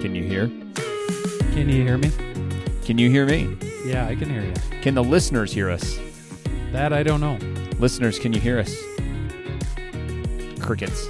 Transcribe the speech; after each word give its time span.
Can 0.00 0.14
you 0.14 0.22
hear? 0.22 0.46
Can 1.52 1.68
you 1.68 1.82
hear 1.82 1.98
me? 1.98 2.10
Can 2.84 2.98
you 2.98 3.10
hear 3.10 3.26
me? 3.26 3.56
Yeah, 3.84 4.06
I 4.06 4.14
can 4.14 4.30
hear 4.30 4.42
you. 4.42 4.54
Can 4.80 4.94
the 4.94 5.02
listeners 5.02 5.52
hear 5.52 5.68
us? 5.68 5.98
That 6.70 6.92
I 6.92 7.02
don't 7.02 7.20
know. 7.20 7.36
Listeners, 7.80 8.18
can 8.18 8.32
you 8.32 8.40
hear 8.40 8.60
us? 8.60 8.76
Crickets. 10.60 11.04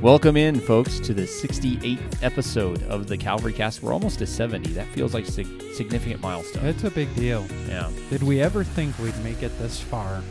Welcome 0.00 0.38
in, 0.38 0.58
folks, 0.58 0.98
to 1.00 1.12
the 1.12 1.24
68th 1.24 2.22
episode 2.22 2.82
of 2.84 3.08
the 3.08 3.18
Calvary 3.18 3.52
Cast. 3.52 3.82
We're 3.82 3.92
almost 3.92 4.20
to 4.20 4.26
70. 4.26 4.72
That 4.72 4.86
feels 4.88 5.12
like 5.12 5.28
a 5.28 5.30
sig- 5.30 5.74
significant 5.74 6.22
milestone. 6.22 6.64
It's 6.64 6.84
a 6.84 6.90
big 6.90 7.14
deal. 7.14 7.46
Yeah. 7.68 7.90
Did 8.08 8.22
we 8.22 8.40
ever 8.40 8.64
think 8.64 8.98
we'd 8.98 9.18
make 9.22 9.42
it 9.42 9.56
this 9.58 9.78
far? 9.80 10.22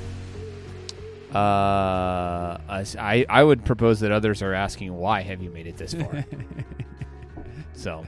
Uh, 1.34 2.58
I, 2.70 3.26
I 3.30 3.44
would 3.44 3.66
propose 3.66 4.00
that 4.02 4.12
others 4.12 4.42
are 4.42 4.54
asking, 4.54 4.94
why 4.96 5.22
have 5.22 5.42
you 5.42 5.50
made 5.52 5.68
it 5.68 5.78
this 5.78 5.94
far? 5.94 6.26
so, 7.84 8.06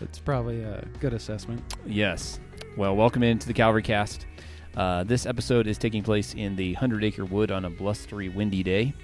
It's 0.00 0.18
probably 0.18 0.62
a 0.62 0.82
good 1.00 1.12
assessment. 1.12 1.62
yes. 1.86 2.40
Well, 2.78 2.96
welcome 2.96 3.22
into 3.22 3.46
the 3.46 3.52
Calvary 3.52 3.82
Cast. 3.82 4.26
Uh, 4.74 5.04
this 5.04 5.26
episode 5.26 5.66
is 5.66 5.76
taking 5.76 6.02
place 6.02 6.32
in 6.34 6.56
the 6.56 6.72
Hundred 6.74 7.04
Acre 7.04 7.24
Wood 7.26 7.50
on 7.50 7.64
a 7.66 7.70
blustery, 7.70 8.28
windy 8.30 8.62
day. 8.62 8.94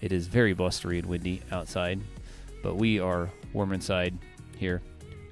It 0.00 0.12
is 0.12 0.28
very 0.28 0.54
blustery 0.54 0.98
and 0.98 1.06
windy 1.06 1.42
outside, 1.52 2.00
but 2.62 2.76
we 2.76 3.00
are 3.00 3.28
warm 3.52 3.72
inside 3.74 4.16
here. 4.56 4.80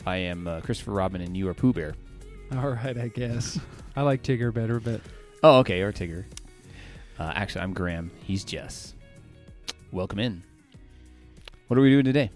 I 0.05 0.17
am 0.17 0.47
uh, 0.47 0.61
Christopher 0.61 0.91
Robin, 0.93 1.23
and 1.23 1.35
you 1.37 1.49
are 1.49 1.55
Pooh 1.55 1.73
Bear. 1.73 1.95
All 2.55 2.69
right, 2.71 2.99
I 2.99 3.09
guess. 3.09 3.59
I 3.97 4.03
like 4.03 4.23
Tigger 4.23 4.53
better, 4.53 4.79
but 4.79 5.01
Oh, 5.43 5.61
okay, 5.61 5.81
or 5.81 5.91
Tigger. 5.93 6.25
Uh, 7.19 7.33
actually, 7.35 7.63
I'm 7.63 7.73
Graham. 7.73 8.11
He's 8.25 8.45
Jess. 8.45 8.93
Welcome 9.93 10.19
in. 10.19 10.43
What 11.69 11.79
are 11.79 11.83
we 11.83 11.89
doing 11.91 12.05
today? 12.05 12.31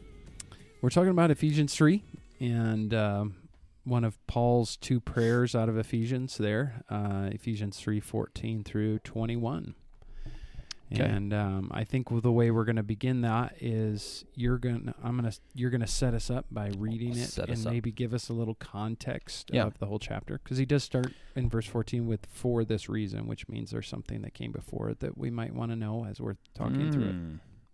We're 0.81 0.91
talking 0.91 1.11
about 1.11 1.31
Ephesians 1.31 1.75
3 1.75 2.03
and 2.41 2.95
um, 2.95 3.37
one 3.85 4.05
of 4.05 4.25
Paul's 4.27 4.77
two 4.77 5.01
prayers 5.01 5.55
out 5.55 5.69
of 5.69 5.77
Ephesians 5.77 6.37
there, 6.39 6.83
uh, 6.91 7.31
Ephesians 7.33 7.79
3 7.79 8.01
14 8.01 8.65
through 8.65 8.99
21. 9.01 9.75
Okay. 10.91 11.03
And 11.05 11.35
um, 11.35 11.71
I 11.75 11.85
think 11.85 12.09
the 12.23 12.33
way 12.33 12.51
we're 12.51 12.65
going 12.65 12.77
to 12.77 12.83
begin 12.83 13.21
that 13.21 13.57
is 13.61 14.25
you're 14.35 14.57
gonna 14.57 14.95
I'm 15.05 15.19
going 15.19 15.31
to 15.31 15.39
you're 15.55 15.69
going 15.69 15.83
to 15.83 15.87
set 15.87 16.15
us 16.15 16.31
up 16.31 16.47
by 16.51 16.71
reading 16.79 17.11
it 17.15 17.27
Set 17.29 17.51
and 17.51 17.63
maybe 17.65 17.93
give 17.93 18.15
us 18.15 18.31
a 18.31 18.33
little 18.33 18.55
context 18.55 19.51
Yeah. 19.53 19.65
of 19.67 19.79
the 19.81 19.87
whole 19.87 19.99
chapter 19.99 20.41
because 20.43 20.57
he 20.57 20.65
does 20.65 20.83
start 20.83 21.13
in 21.37 21.51
verse 21.51 21.67
14 21.67 22.07
with 22.07 22.25
for 22.33 22.65
this 22.65 22.89
reason 22.89 23.27
which 23.27 23.47
means 23.51 23.71
there's 23.71 23.87
something 23.87 24.23
that 24.23 24.33
came 24.33 24.51
before 24.51 24.89
it 24.89 25.01
that 25.01 25.19
we 25.19 25.29
might 25.31 25.53
want 25.55 25.73
to 25.73 25.77
know 25.77 26.07
as 26.09 26.23
we're 26.23 26.37
talking 26.55 26.91
through 26.91 27.05
it. 27.05 27.17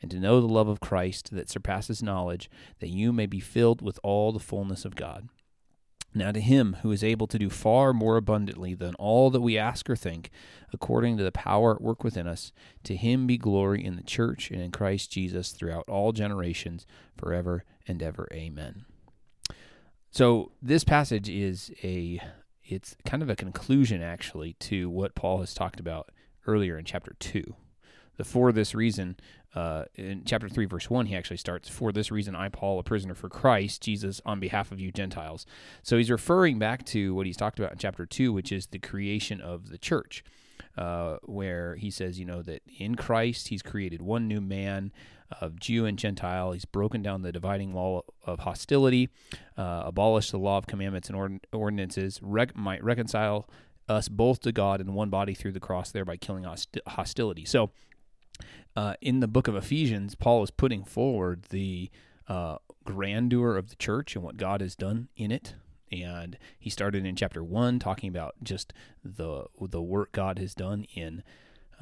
and 0.00 0.10
to 0.10 0.18
know 0.18 0.40
the 0.40 0.46
love 0.46 0.68
of 0.68 0.80
Christ 0.80 1.30
that 1.32 1.50
surpasses 1.50 2.02
knowledge, 2.02 2.50
that 2.80 2.90
you 2.90 3.12
may 3.12 3.26
be 3.26 3.40
filled 3.40 3.82
with 3.82 3.98
all 4.02 4.32
the 4.32 4.38
fullness 4.38 4.84
of 4.84 4.96
God. 4.96 5.28
Now, 6.14 6.32
to 6.32 6.40
him 6.40 6.78
who 6.82 6.90
is 6.90 7.04
able 7.04 7.26
to 7.26 7.38
do 7.38 7.50
far 7.50 7.92
more 7.92 8.16
abundantly 8.16 8.74
than 8.74 8.94
all 8.94 9.30
that 9.30 9.42
we 9.42 9.58
ask 9.58 9.88
or 9.90 9.96
think, 9.96 10.30
according 10.72 11.18
to 11.18 11.24
the 11.24 11.32
power 11.32 11.74
at 11.74 11.82
work 11.82 12.02
within 12.02 12.26
us, 12.26 12.50
to 12.84 12.96
him 12.96 13.26
be 13.26 13.36
glory 13.36 13.84
in 13.84 13.96
the 13.96 14.02
church 14.02 14.50
and 14.50 14.60
in 14.60 14.70
Christ 14.70 15.12
Jesus 15.12 15.52
throughout 15.52 15.88
all 15.88 16.12
generations, 16.12 16.86
forever 17.16 17.64
and 17.86 18.02
ever. 18.02 18.26
Amen. 18.32 18.86
So, 20.10 20.52
this 20.62 20.84
passage 20.84 21.28
is 21.28 21.70
a 21.82 22.20
it's 22.64 22.96
kind 23.06 23.22
of 23.22 23.30
a 23.30 23.36
conclusion 23.36 24.02
actually 24.02 24.54
to 24.54 24.90
what 24.90 25.14
Paul 25.14 25.38
has 25.38 25.54
talked 25.54 25.80
about 25.80 26.10
earlier 26.46 26.78
in 26.78 26.84
chapter 26.84 27.14
2. 27.18 27.54
The 28.16 28.24
for 28.24 28.52
this 28.52 28.74
reason 28.74 29.16
uh, 29.58 29.84
in 29.96 30.22
chapter 30.24 30.48
3 30.48 30.66
verse 30.66 30.88
1 30.88 31.06
he 31.06 31.16
actually 31.16 31.36
starts 31.36 31.68
for 31.68 31.90
this 31.90 32.12
reason 32.12 32.36
i 32.36 32.48
paul 32.48 32.78
a 32.78 32.82
prisoner 32.84 33.14
for 33.14 33.28
christ 33.28 33.82
jesus 33.82 34.20
on 34.24 34.38
behalf 34.38 34.70
of 34.70 34.78
you 34.78 34.92
gentiles. 34.92 35.46
So 35.82 35.96
he's 35.96 36.10
referring 36.10 36.58
back 36.60 36.84
to 36.86 37.12
what 37.14 37.26
he's 37.26 37.36
talked 37.36 37.58
about 37.58 37.72
in 37.72 37.78
chapter 37.78 38.06
2 38.06 38.32
which 38.32 38.52
is 38.52 38.66
the 38.66 38.78
creation 38.78 39.40
of 39.40 39.70
the 39.70 39.78
church 39.78 40.22
uh, 40.76 41.16
where 41.24 41.74
he 41.74 41.90
says 41.90 42.20
you 42.20 42.24
know 42.24 42.40
that 42.42 42.62
in 42.78 42.94
christ 42.94 43.48
he's 43.48 43.62
created 43.62 44.00
one 44.00 44.28
new 44.28 44.40
man 44.40 44.92
of 45.40 45.58
jew 45.60 45.84
and 45.84 45.98
gentile. 45.98 46.52
He's 46.52 46.64
broken 46.64 47.02
down 47.02 47.20
the 47.22 47.32
dividing 47.32 47.72
wall 47.72 48.04
of 48.24 48.40
hostility 48.40 49.10
uh, 49.56 49.82
abolished 49.84 50.30
the 50.30 50.38
law 50.38 50.56
of 50.56 50.66
commandments 50.66 51.08
and 51.08 51.16
ord- 51.16 51.46
ordinances 51.52 52.20
rec- 52.22 52.56
might 52.56 52.82
reconcile 52.82 53.48
us 53.88 54.08
both 54.08 54.40
to 54.40 54.52
god 54.52 54.80
in 54.80 54.94
one 54.94 55.10
body 55.10 55.34
through 55.34 55.52
the 55.52 55.60
cross 55.60 55.90
thereby 55.90 56.16
killing 56.16 56.44
hosti- 56.44 56.80
hostility. 56.86 57.44
So 57.44 57.70
uh, 58.78 58.94
in 59.00 59.18
the 59.18 59.26
book 59.26 59.48
of 59.48 59.56
Ephesians, 59.56 60.14
Paul 60.14 60.44
is 60.44 60.52
putting 60.52 60.84
forward 60.84 61.46
the 61.50 61.90
uh, 62.28 62.58
grandeur 62.84 63.56
of 63.56 63.70
the 63.70 63.74
church 63.74 64.14
and 64.14 64.24
what 64.24 64.36
God 64.36 64.60
has 64.60 64.76
done 64.76 65.08
in 65.16 65.32
it. 65.32 65.54
And 65.90 66.38
he 66.60 66.70
started 66.70 67.04
in 67.04 67.16
chapter 67.16 67.42
one 67.42 67.80
talking 67.80 68.08
about 68.08 68.36
just 68.40 68.72
the 69.02 69.46
the 69.60 69.82
work 69.82 70.12
God 70.12 70.38
has 70.38 70.54
done 70.54 70.86
in 70.94 71.24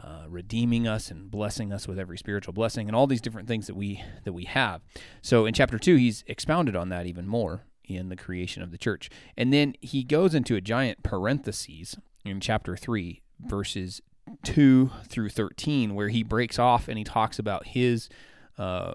uh, 0.03 0.25
redeeming 0.27 0.89
us 0.89 1.11
and 1.11 1.31
blessing 1.31 1.71
us 1.71 1.87
with 1.87 1.99
every 1.99 2.17
spiritual 2.17 2.55
blessing 2.55 2.89
and 2.89 2.97
all 2.97 3.06
these 3.06 3.21
different 3.21 3.47
things 3.47 3.67
that 3.67 3.77
we 3.77 4.03
that 4.25 4.33
we 4.33 4.45
have. 4.45 4.81
So 5.21 5.45
in 5.45 5.53
chapter 5.53 5.79
two, 5.79 5.97
he's 5.97 6.25
expounded 6.27 6.77
on 6.77 6.89
that 6.89 7.05
even 7.05 7.29
more 7.29 7.67
in 7.85 8.09
the 8.09 8.17
creation 8.17 8.62
of 8.62 8.71
the 8.71 8.79
church. 8.79 9.11
And 9.37 9.53
then 9.53 9.75
he 9.83 10.03
goes 10.03 10.35
into 10.35 10.56
a 10.56 10.62
giant 10.62 11.03
parentheses 11.03 11.99
in 12.25 12.41
chapter 12.41 12.75
three, 12.75 13.21
verses 13.39 14.01
2 14.42 14.91
through 15.09 15.28
13 15.28 15.94
where 15.94 16.09
he 16.09 16.22
breaks 16.22 16.59
off 16.59 16.88
and 16.88 16.98
he 16.98 17.04
talks 17.04 17.38
about 17.38 17.66
his 17.66 18.09
uh, 18.59 18.94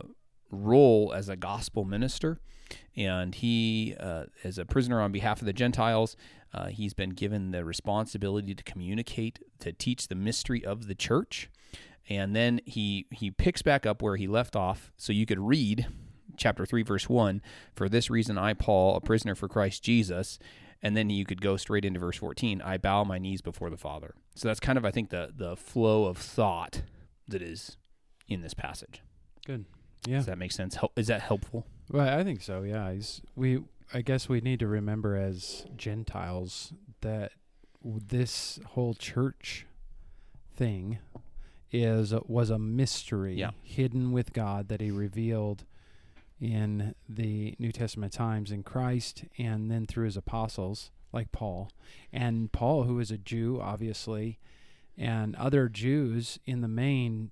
role 0.51 1.13
as 1.15 1.29
a 1.29 1.35
gospel 1.35 1.85
minister. 1.85 2.39
And 2.95 3.35
he 3.35 3.95
uh, 3.99 4.25
as 4.43 4.57
a 4.57 4.65
prisoner 4.65 5.01
on 5.01 5.11
behalf 5.11 5.41
of 5.41 5.45
the 5.45 5.53
gentiles 5.53 6.15
uh, 6.53 6.67
he's 6.67 6.93
been 6.93 7.11
given 7.11 7.51
the 7.51 7.63
responsibility 7.63 8.53
to 8.53 8.63
communicate 8.63 9.39
to 9.59 9.71
teach 9.71 10.07
the 10.07 10.15
mystery 10.15 10.63
of 10.65 10.87
the 10.87 10.95
church. 10.95 11.49
And 12.09 12.35
then 12.35 12.59
he 12.65 13.07
he 13.11 13.31
picks 13.31 13.61
back 13.61 13.85
up 13.85 14.01
where 14.01 14.17
he 14.17 14.27
left 14.27 14.55
off. 14.55 14.91
So 14.97 15.13
you 15.13 15.25
could 15.25 15.39
read 15.39 15.87
chapter 16.37 16.65
3 16.65 16.83
verse 16.83 17.09
1 17.09 17.41
for 17.75 17.89
this 17.89 18.09
reason 18.09 18.37
i 18.37 18.53
paul 18.53 18.95
a 18.95 19.01
prisoner 19.01 19.35
for 19.35 19.49
christ 19.49 19.83
jesus 19.83 20.39
and 20.83 20.95
then 20.97 21.09
you 21.09 21.25
could 21.25 21.41
go 21.41 21.57
straight 21.57 21.85
into 21.85 21.99
verse 21.99 22.17
14 22.17 22.61
i 22.61 22.77
bow 22.77 23.03
my 23.03 23.17
knees 23.17 23.41
before 23.41 23.69
the 23.69 23.77
father 23.77 24.13
so 24.35 24.47
that's 24.47 24.59
kind 24.59 24.77
of 24.77 24.85
i 24.85 24.91
think 24.91 25.09
the 25.09 25.31
the 25.35 25.55
flow 25.55 26.05
of 26.05 26.17
thought 26.17 26.81
that 27.27 27.41
is 27.41 27.77
in 28.27 28.41
this 28.41 28.53
passage 28.53 29.01
Good. 29.45 29.65
Yeah. 30.07 30.17
does 30.17 30.25
that 30.27 30.37
make 30.37 30.51
sense 30.51 30.75
Hel- 30.75 30.91
is 30.95 31.07
that 31.07 31.21
helpful 31.21 31.65
Well, 31.89 32.07
I 32.19 32.23
think 32.23 32.41
so. 32.41 32.61
Yeah, 32.63 32.91
He's, 32.93 33.21
we. 33.35 33.59
I 33.93 34.01
guess 34.01 34.29
we 34.29 34.39
need 34.39 34.59
to 34.61 34.67
remember 34.67 35.17
as 35.17 35.65
Gentiles 35.75 36.71
that 37.01 37.33
this 37.83 38.59
whole 38.67 38.93
church 38.93 39.65
thing 40.55 40.99
is 41.71 42.13
was 42.27 42.49
a 42.49 42.57
mystery 42.59 43.35
Yeah. 43.35 43.51
hidden 43.61 44.11
with 44.13 44.31
God 44.33 44.69
that 44.69 44.79
He 44.81 44.89
revealed 44.91 45.65
in 46.41 46.95
the 47.07 47.55
New 47.59 47.71
Testament 47.71 48.11
times 48.11 48.51
in 48.51 48.63
Christ, 48.63 49.23
and 49.37 49.69
then 49.71 49.85
through 49.85 50.05
His 50.05 50.17
apostles 50.17 50.89
like 51.13 51.31
Paul, 51.31 51.69
and 52.11 52.51
Paul, 52.51 52.83
who 52.83 52.95
was 52.95 53.11
a 53.11 53.17
Jew, 53.17 53.59
obviously, 53.61 54.39
and 54.97 55.35
other 55.35 55.69
Jews 55.69 56.39
in 56.45 56.61
the 56.61 56.67
main 56.67 57.31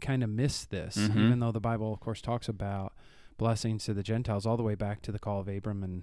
kind 0.00 0.22
of 0.24 0.30
miss 0.30 0.64
this, 0.64 0.96
Mhm. 0.96 1.16
even 1.16 1.40
though 1.40 1.52
the 1.52 1.60
Bible, 1.60 1.92
of 1.92 2.00
course, 2.00 2.20
talks 2.20 2.48
about 2.48 2.92
blessings 3.36 3.84
to 3.84 3.94
the 3.94 4.02
Gentiles 4.02 4.46
all 4.46 4.56
the 4.56 4.62
way 4.62 4.74
back 4.74 5.02
to 5.02 5.12
the 5.12 5.18
call 5.18 5.40
of 5.40 5.48
Abram 5.48 5.82
and 5.82 6.02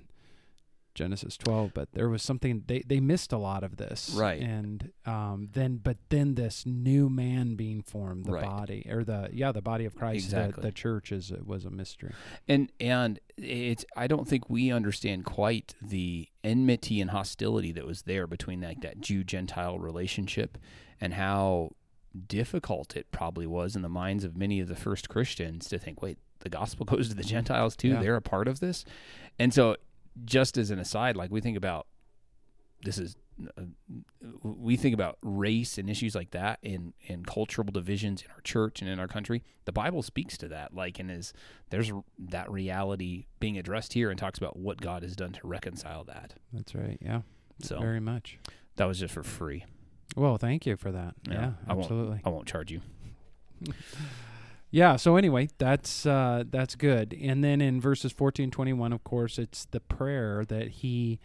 Genesis 0.94 1.38
12. 1.38 1.74
But 1.74 1.92
there 1.94 2.10
was 2.10 2.22
something 2.24 2.64
they 2.68 2.84
they 2.86 3.00
missed 3.00 3.32
a 3.34 3.38
lot 3.38 3.64
of 3.64 3.78
this, 3.78 4.12
Right. 4.16 4.42
And 4.42 4.92
um, 5.06 5.50
then, 5.54 5.78
but 5.78 5.98
then 6.10 6.36
this 6.36 6.66
new 6.66 7.10
man 7.10 7.56
being 7.56 7.82
formed, 7.82 8.26
the 8.26 8.34
Right. 8.34 8.46
body 8.46 8.86
or 8.90 9.04
the 9.04 9.30
yeah, 9.34 9.52
the 9.52 9.62
body 9.62 9.86
of 9.86 9.96
Christ, 9.96 10.26
Exactly. 10.26 10.62
the, 10.62 10.68
the 10.68 10.72
church 10.72 11.12
is 11.12 11.32
was 11.44 11.66
a 11.66 11.70
mystery. 11.72 12.12
and 12.48 12.72
and 12.80 13.20
it's 13.38 13.84
i 13.98 14.06
don't 14.06 14.28
think 14.28 14.48
we 14.48 14.72
understand 14.72 15.26
quite 15.26 15.74
the 15.82 16.28
enmity 16.44 17.02
and 17.02 17.10
hostility 17.10 17.72
that 17.72 17.84
was 17.86 18.04
there 18.04 18.28
between 18.28 18.62
like 18.62 18.82
that 18.82 19.02
jew 19.02 19.24
gentile 19.24 19.80
relationship 19.80 20.58
and 21.02 21.16
how 21.16 21.72
difficult 22.28 22.96
it 22.96 23.12
probably 23.12 23.48
was 23.48 23.76
in 23.76 23.82
the 23.82 23.90
minds 23.90 24.24
of 24.24 24.38
many 24.38 24.60
of 24.60 24.68
the 24.68 24.76
first 24.76 25.10
christians 25.10 25.68
to 25.68 25.80
think 25.80 26.02
wait 26.02 26.18
the 26.42 26.50
gospel 26.50 26.86
goes 26.94 27.10
to 27.10 27.16
the 27.16 27.24
gentiles 27.24 27.76
too 27.76 27.90
Yeah. 27.90 28.02
they're 28.02 28.16
a 28.16 28.22
part 28.22 28.48
of 28.48 28.60
this 28.60 28.86
and 29.40 29.52
so 29.54 29.76
just 30.26 30.58
as 30.58 30.70
an 30.72 30.80
aside, 30.80 31.16
like 31.16 31.32
we 31.32 31.42
think 31.42 31.58
about 31.58 31.88
this 32.84 32.98
is 32.98 33.16
uh, 33.58 33.64
we 34.44 34.76
think 34.76 34.94
about 34.94 35.18
race 35.24 35.78
and 35.78 35.90
issues 35.90 36.14
like 36.16 36.32
that 36.32 36.60
in 36.62 36.94
in 37.08 37.24
cultural 37.26 37.68
divisions 37.72 38.22
in 38.22 38.30
our 38.32 38.42
church 38.42 38.82
and 38.82 38.90
in 38.90 39.00
our 39.00 39.08
country. 39.08 39.44
The 39.66 39.72
Bible 39.72 40.04
speaks 40.04 40.38
to 40.40 40.48
that, 40.50 40.74
like, 40.74 41.00
and 41.00 41.10
is 41.10 41.34
there's 41.70 41.92
that 42.20 42.52
reality 42.52 43.26
being 43.40 43.58
addressed 43.58 43.94
here 43.94 44.10
and 44.10 44.20
talks 44.20 44.38
about 44.38 44.58
what 44.58 44.80
God 44.82 45.02
has 45.04 45.16
done 45.16 45.32
to 45.34 45.48
reconcile 45.48 46.04
that. 46.06 46.36
That's 46.52 46.76
right. 46.76 46.98
Yeah. 47.02 47.22
So 47.62 47.80
Very 47.80 48.00
much. 48.02 48.38
that 48.76 48.86
was 48.86 49.00
just 49.00 49.14
for 49.14 49.24
free. 49.24 49.66
Well, 50.16 50.38
thank 50.38 50.66
you 50.66 50.76
for 50.78 50.92
that. 50.92 51.16
Yeah, 51.28 51.34
Yeah, 51.34 51.52
I 51.68 51.74
won't- 51.74 51.86
absolutely. 51.86 52.22
I 52.26 52.30
won't 52.30 52.48
charge 52.48 52.72
you. 52.72 52.82
Yeah. 54.74 54.96
So 54.96 55.18
anyway, 55.18 55.50
that's 55.60 56.06
uh, 56.06 56.46
that's 56.50 56.76
good. 56.76 57.16
And 57.22 57.44
then 57.44 57.62
in 57.62 57.80
verses 57.80 58.12
14, 58.12 58.50
21, 58.50 58.92
of 58.92 59.04
course, 59.04 59.38
it's 59.38 59.66
the 59.66 59.80
prayer 59.80 60.44
that 60.46 60.68
he 60.82 61.20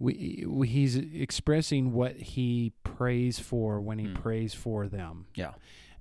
we, 0.00 0.44
he's 0.66 0.96
expressing 0.96 1.92
what 1.92 2.16
he 2.16 2.72
prays 2.82 3.38
for 3.38 3.80
when 3.80 3.98
he 4.00 4.06
Hmm. 4.06 4.14
prays 4.14 4.54
for 4.54 4.88
them. 4.88 5.26
Yeah. 5.36 5.52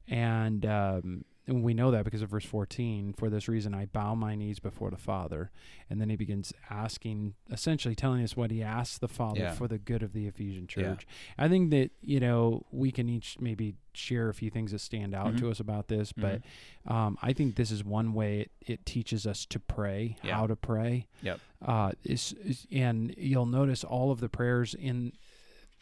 And 0.08 0.66
um, 0.66 1.26
and 1.50 1.64
we 1.64 1.74
know 1.74 1.90
that 1.92 2.06
because 2.06 2.22
of 2.22 2.30
verse 2.30 2.46
14. 2.46 3.14
For 3.18 3.30
this 3.30 3.48
reason, 3.48 3.74
I 3.74 3.86
bow 3.88 4.14
my 4.16 4.36
knees 4.36 4.60
before 4.60 4.92
the 4.92 4.98
Father. 4.98 5.50
And 5.90 6.00
then 6.00 6.10
he 6.10 6.16
begins 6.16 6.54
asking, 6.70 7.34
essentially 7.52 7.96
telling 7.96 8.24
us 8.24 8.38
what 8.38 8.52
he 8.52 8.62
asks 8.62 9.00
the 9.00 9.08
Father 9.08 9.40
Yeah. 9.40 9.52
for 9.54 9.68
the 9.68 9.80
good 9.80 10.04
of 10.04 10.14
the 10.14 10.28
Ephesian 10.28 10.64
Yeah. 10.64 10.68
church. 10.84 11.08
I 11.38 11.48
think 11.50 11.72
that, 11.72 11.90
you 12.02 12.20
know, 12.20 12.66
we 12.72 12.92
can 12.92 13.10
each 13.10 13.40
maybe 13.40 13.76
share 13.94 14.30
a 14.30 14.34
few 14.34 14.50
things 14.52 14.72
that 14.72 14.80
stand 14.80 15.16
out 15.16 15.34
Mhm. 15.34 15.40
to 15.40 15.50
us 15.50 15.60
about 15.60 15.88
this, 15.88 16.14
but 16.14 16.42
Mhm. 16.88 16.92
um, 16.92 17.18
I 17.22 17.34
think 17.34 17.56
this 17.56 17.72
is 17.72 17.84
one 17.84 18.14
way 18.14 18.42
it, 18.42 18.52
it 18.66 18.86
teaches 18.86 19.26
us 19.26 19.46
to 19.48 19.60
pray, 19.60 20.18
Yeah. 20.24 20.36
how 20.36 20.48
to 20.48 20.56
pray. 20.56 21.08
Yep. 21.24 21.40
Uh, 21.62 21.92
is, 22.04 22.34
is, 22.46 22.68
and 22.72 23.14
you'll 23.18 23.46
notice 23.48 23.84
all 23.84 24.12
of 24.12 24.20
the 24.20 24.30
prayers 24.30 24.74
in 24.76 25.14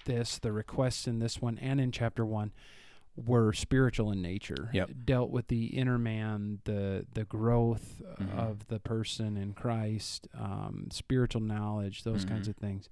this, 0.06 0.40
the 0.40 0.54
requests 0.54 1.08
in 1.08 1.20
this 1.20 1.42
one 1.42 1.58
and 1.58 1.82
in 1.82 1.92
chapter 1.92 2.26
one, 2.26 2.54
were 3.18 3.52
spiritual 3.52 4.12
in 4.12 4.22
nature. 4.22 4.70
Yep. 4.74 4.92
Dealt 5.06 5.32
with 5.32 5.48
the 5.48 5.66
inner 5.68 5.98
man, 5.98 6.60
the 6.66 7.06
the 7.14 7.26
growth 7.26 8.02
Mhm. 8.20 8.32
of 8.38 8.68
the 8.68 8.80
person 8.80 9.36
in 9.38 9.54
Christ, 9.54 10.28
um, 10.34 10.88
spiritual 10.92 11.42
knowledge, 11.42 12.04
those 12.04 12.24
kinds 12.26 12.48
Mhm. 12.48 12.52
of 12.52 12.56
things. 12.58 12.90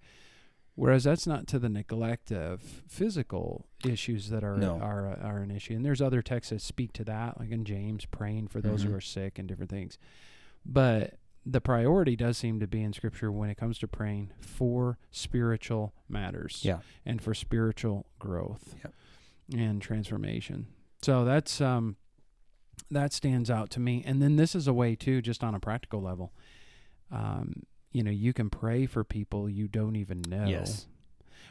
Whereas 0.74 1.06
that's 1.06 1.26
not 1.26 1.48
to 1.48 1.60
the 1.60 1.70
neglect 1.70 2.32
of 2.34 2.62
physical 2.62 3.68
issues 3.86 4.30
that 4.30 4.44
are 4.44 4.58
No. 4.58 4.78
are 4.80 5.08
are 5.08 5.38
an 5.38 5.52
issue. 5.52 5.74
And 5.76 5.86
there's 5.86 6.02
other 6.02 6.22
texts 6.22 6.50
that 6.50 6.60
speak 6.62 6.92
to 6.94 7.04
that, 7.06 7.40
like 7.40 7.52
in 7.52 7.64
James, 7.64 8.06
praying 8.06 8.48
for 8.48 8.62
those 8.62 8.84
Mhm. 8.84 8.88
who 8.90 8.96
are 8.96 9.02
sick 9.02 9.40
and 9.40 9.48
different 9.48 9.70
things. 9.72 9.98
But 10.66 11.18
the 11.46 11.62
priority 11.62 12.16
does 12.16 12.38
seem 12.38 12.60
to 12.60 12.68
be 12.68 12.82
in 12.82 12.92
Scripture 12.92 13.32
when 13.32 13.50
it 13.52 13.56
comes 13.56 13.78
to 13.80 13.88
praying 13.88 14.32
for 14.40 14.98
spiritual 15.12 15.94
matters 16.10 16.66
Yeah. 16.66 16.80
and 17.06 17.22
for 17.22 17.34
spiritual 17.36 18.08
growth 18.20 18.76
Yep. 18.84 18.94
And 19.54 19.82
transformation. 19.82 20.68
So 21.02 21.24
that's 21.26 21.62
um 21.62 21.98
that 22.92 23.14
stands 23.14 23.50
out 23.50 23.70
to 23.72 23.80
me. 23.80 24.04
And 24.06 24.22
then 24.22 24.36
this 24.36 24.54
is 24.56 24.68
a 24.68 24.74
way 24.74 24.96
too, 24.96 25.22
just 25.22 25.44
on 25.44 25.56
a 25.56 25.60
practical 25.60 26.02
level. 26.02 26.34
Um, 27.12 27.64
you 27.92 28.04
know, 28.04 28.12
you 28.12 28.34
can 28.34 28.50
pray 28.50 28.86
for 28.86 29.04
people 29.04 29.50
you 29.50 29.68
don't 29.68 29.96
even 29.96 30.22
know. 30.28 30.46
Yes. 30.46 30.88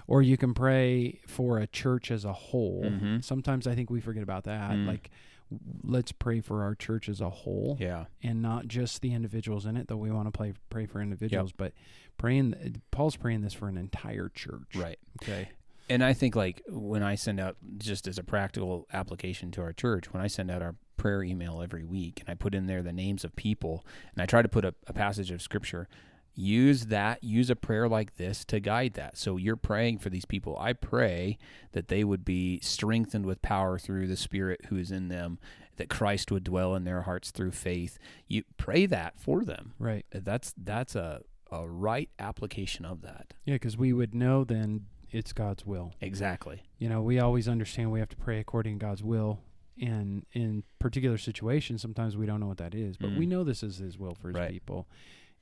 Or 0.07 0.21
you 0.21 0.37
can 0.37 0.53
pray 0.53 1.21
for 1.27 1.59
a 1.59 1.67
church 1.67 2.11
as 2.11 2.25
a 2.25 2.33
whole. 2.33 2.85
Mhm. 2.85 3.25
Sometimes 3.25 3.67
I 3.67 3.75
think 3.75 3.89
we 3.91 4.01
forget 4.01 4.23
about 4.23 4.45
that. 4.45 4.73
Mm. 4.73 4.87
Like 4.87 5.11
w- 5.51 5.73
let's 5.83 6.13
pray 6.13 6.41
for 6.41 6.63
our 6.63 6.75
church 6.75 7.09
as 7.09 7.23
a 7.23 7.31
whole 7.31 7.79
Yeah. 7.81 8.05
and 8.23 8.43
not 8.43 8.69
just 8.69 9.01
the 9.01 9.15
individuals 9.15 9.65
in 9.65 9.77
it, 9.79 9.89
though 9.89 9.97
we 9.97 10.11
want 10.11 10.27
to 10.27 10.31
pray 10.37 10.53
pray 10.69 10.85
for 10.87 11.01
individuals, 11.01 11.53
but 11.53 11.73
praying 12.19 12.83
Paul's 12.91 13.17
praying 13.17 13.41
this 13.41 13.55
for 13.55 13.69
an 13.69 13.79
entire 13.79 14.29
church. 14.29 14.75
Right. 14.77 14.99
Okay. 15.23 15.49
And 15.89 16.03
I 16.03 16.13
think 16.13 16.35
like 16.35 16.63
when 16.69 17.03
I 17.03 17.15
send 17.15 17.41
out 17.41 17.57
just 17.79 18.07
as 18.07 18.19
a 18.19 18.25
practical 18.25 18.87
application 18.93 19.51
to 19.53 19.63
our 19.63 19.73
church, 19.73 20.13
when 20.13 20.23
I 20.23 20.27
send 20.27 20.51
out 20.51 20.63
our 20.63 20.77
prayer 20.97 21.23
email 21.23 21.61
every 21.61 21.85
week 21.85 22.21
and 22.21 22.29
I 22.31 22.35
put 22.35 22.55
in 22.55 22.67
there 22.67 22.83
the 22.83 22.93
names 22.93 23.25
of 23.25 23.37
people 23.37 23.85
and 24.15 24.23
I 24.23 24.27
try 24.27 24.43
to 24.43 24.49
put 24.49 24.65
a, 24.65 24.75
a 24.87 24.93
passage 24.93 25.31
of 25.31 25.43
scripture, 25.43 25.89
use 26.35 26.87
that, 26.87 27.23
use 27.23 27.51
a 27.51 27.57
prayer 27.57 27.89
like 27.89 28.17
this 28.17 28.45
to 28.47 28.61
guide 28.61 28.95
that. 28.95 29.19
So 29.19 29.37
you're 29.37 29.57
praying 29.57 29.99
for 29.99 30.11
these 30.11 30.25
people. 30.25 30.57
I 30.59 30.73
pray 30.73 31.39
that 31.73 31.89
they 31.89 32.03
would 32.03 32.25
be 32.25 32.61
strengthened 32.61 33.27
with 33.27 33.43
power 33.43 33.79
through 33.79 34.07
the 34.07 34.17
spirit 34.17 34.67
who 34.69 34.77
is 34.77 34.91
in 34.91 35.09
them, 35.09 35.39
that 35.77 35.91
Christ 35.91 36.31
would 36.31 36.45
dwell 36.45 36.75
in 36.75 36.85
their 36.85 37.03
hearts 37.03 37.31
through 37.31 37.53
faith. 37.53 37.99
You 38.27 38.45
pray 38.57 38.87
that 38.87 39.21
for 39.21 39.45
them. 39.45 39.75
Right. 39.79 40.07
That's 40.13 40.55
that's 40.57 40.95
a 40.95 41.23
a 41.51 41.69
right 41.69 42.11
application 42.19 42.85
of 42.85 43.03
that. 43.03 43.35
Yeah, 43.45 43.57
because 43.57 43.77
we 43.77 43.93
would 43.93 44.15
know 44.15 44.45
then 44.45 44.87
it's 45.15 45.33
God's 45.33 45.65
will. 45.65 45.93
Exactly. 46.01 46.63
You 46.79 46.89
know, 46.89 47.01
we 47.03 47.19
always 47.19 47.49
understand 47.49 47.93
we 47.93 48.01
have 48.01 48.09
to 48.11 48.17
pray 48.17 48.41
according 48.41 48.79
to 48.79 48.85
God's 48.85 49.03
will. 49.03 49.41
And 49.81 50.25
in 50.33 50.63
particular 50.79 51.19
situations, 51.19 51.83
sometimes 51.83 52.17
we 52.17 52.27
don't 52.27 52.41
know 52.41 52.47
what 52.47 52.59
that 52.59 52.75
is, 52.75 52.97
but 52.97 53.11
we 53.13 53.27
Mhm. 53.27 53.31
know 53.31 53.45
this 53.45 53.63
is 53.63 53.79
His 53.79 53.99
will 53.99 54.15
for 54.15 54.29
His 54.29 54.37
Right. 54.37 54.51
people, 54.51 54.87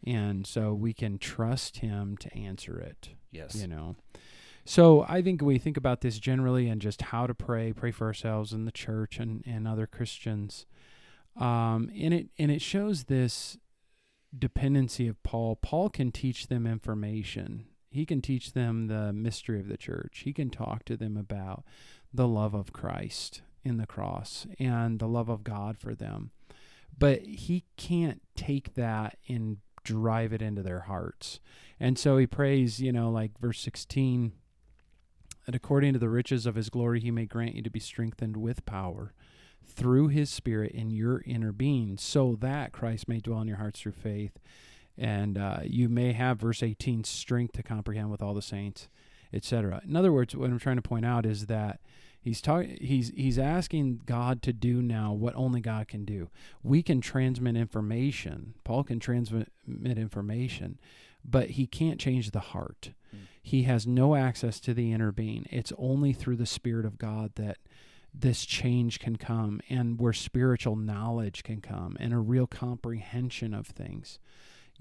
and 0.07 0.47
so 0.47 0.73
we 0.73 0.93
can 0.95 1.19
trust 1.19 1.79
Him 1.79 2.17
to 2.19 2.33
answer 2.35 2.79
it. 2.81 3.11
Yes. 3.31 3.55
you 3.55 3.67
know 3.67 3.97
so 4.67 5.05
i 5.09 5.23
think 5.23 5.41
we 5.43 5.59
think 5.59 5.77
about 5.79 6.03
this 6.03 6.19
generally 6.21 6.69
and 6.69 6.81
just 6.83 7.01
how 7.01 7.27
to 7.27 7.35
pray 7.35 7.73
pray 7.73 7.91
for 7.91 8.07
ourselves 8.07 8.53
and 8.53 8.67
the 8.67 8.71
church 8.71 9.19
and, 9.19 9.43
and 9.47 9.67
other 9.67 9.87
christians 9.89 10.67
um, 11.37 11.91
and 11.99 12.13
it 12.15 12.29
and 12.39 12.51
it 12.53 12.61
shows 12.61 13.05
this 13.05 13.57
dependency 14.39 15.09
of 15.09 15.21
paul 15.23 15.57
paul 15.57 15.89
can 15.91 16.13
teach 16.13 16.47
them 16.49 16.67
information 16.67 17.65
he 17.93 18.07
can 18.07 18.21
teach 18.21 18.53
them 18.53 18.87
the 18.87 19.13
mystery 19.13 19.61
of 19.61 19.69
the 19.69 19.77
church 19.77 20.23
he 20.25 20.33
can 20.33 20.51
talk 20.51 20.85
to 20.85 20.97
them 20.97 21.17
about 21.17 21.65
the 22.13 22.29
love 22.29 22.55
of 22.55 22.73
christ 22.73 23.43
in 23.65 23.77
the 23.77 23.87
cross 23.87 24.47
and 24.59 24.99
the 24.99 25.09
love 25.09 25.29
of 25.29 25.45
god 25.45 25.79
for 25.79 25.95
them 25.95 26.31
but 26.99 27.23
he 27.23 27.65
can't 27.77 28.21
take 28.37 28.75
that 28.75 29.17
and 29.29 29.59
drive 29.85 30.33
it 30.33 30.43
into 30.43 30.63
their 30.63 30.81
hearts 30.81 31.41
and 31.83 31.99
so 31.99 32.17
he 32.17 32.29
prays, 32.29 32.81
you 32.81 32.93
know, 32.93 33.11
like 33.11 33.37
verse 33.41 33.59
16, 33.59 34.31
that 35.47 35.55
according 35.57 35.95
to 35.95 35.99
the 35.99 36.09
riches 36.09 36.47
of 36.47 36.55
his 36.55 36.71
glory, 36.71 37.01
he 37.01 37.11
may 37.11 37.27
grant 37.27 37.57
you 37.57 37.63
to 37.63 37.71
be 37.71 37.81
strengthened 37.81 38.37
with 38.37 38.65
power 38.65 39.13
through 39.67 40.07
his 40.07 40.31
spirit 40.31 40.71
in 40.71 40.93
your 40.93 41.25
inner 41.27 41.51
being, 41.51 41.99
so 41.99 42.37
that 42.39 42.71
Christ 42.71 43.09
may 43.09 43.19
dwell 43.19 43.41
in 43.41 43.49
your 43.49 43.57
hearts 43.57 43.81
through 43.81 43.93
faith. 43.93 44.39
And 44.99 45.39
uh, 45.39 45.61
you 45.65 45.89
may 45.89 46.13
have, 46.13 46.39
verse 46.39 46.63
18, 46.63 47.05
strength 47.05 47.55
to 47.55 47.63
comprehend 47.63 48.11
with 48.11 48.23
all 48.23 48.35
the 48.35 48.43
saints, 48.43 48.89
etc. 49.33 49.83
In 49.87 49.97
other 49.97 50.13
words, 50.13 50.37
what 50.37 50.51
I'm 50.51 50.59
trying 50.59 50.77
to 50.77 50.83
point 50.83 51.07
out 51.07 51.25
is 51.25 51.47
that 51.47 51.81
he's 52.21 52.41
talking 52.41 52.77
he's 52.81 53.11
he's 53.17 53.39
asking 53.39 54.03
God 54.07 54.43
to 54.43 54.53
do 54.53 54.81
now 54.81 55.13
what 55.13 55.35
only 55.35 55.61
God 55.61 55.89
can 55.89 56.05
do. 56.05 56.31
We 56.63 56.83
can 56.83 57.01
transmit 57.01 57.57
information. 57.57 58.55
Paul 58.65 58.85
can 58.85 59.01
transmit 59.01 59.51
information, 59.67 60.79
but 61.25 61.51
he 61.51 61.67
can't 61.67 62.01
change 62.01 62.31
the 62.31 62.41
heart. 62.41 62.93
Mm. 63.15 63.21
He 63.43 63.63
has 63.65 63.87
no 63.87 64.15
access 64.15 64.61
to 64.61 64.75
the 64.75 64.93
inner 64.93 65.13
being. 65.13 65.47
It's 65.51 65.73
only 65.79 66.13
through 66.13 66.37
the 66.37 66.47
Spirit 66.47 66.87
of 66.87 66.99
God 66.99 67.33
that 67.37 67.59
this 68.15 68.45
change 68.45 69.01
can 69.01 69.17
come 69.17 69.61
and 69.69 69.99
where 69.99 70.13
spiritual 70.13 70.77
knowledge 70.77 71.43
can 71.43 71.61
come 71.61 71.97
and 71.99 72.13
a 72.13 72.19
real 72.19 72.47
comprehension 72.47 73.55
of 73.55 73.67
things. 73.67 74.19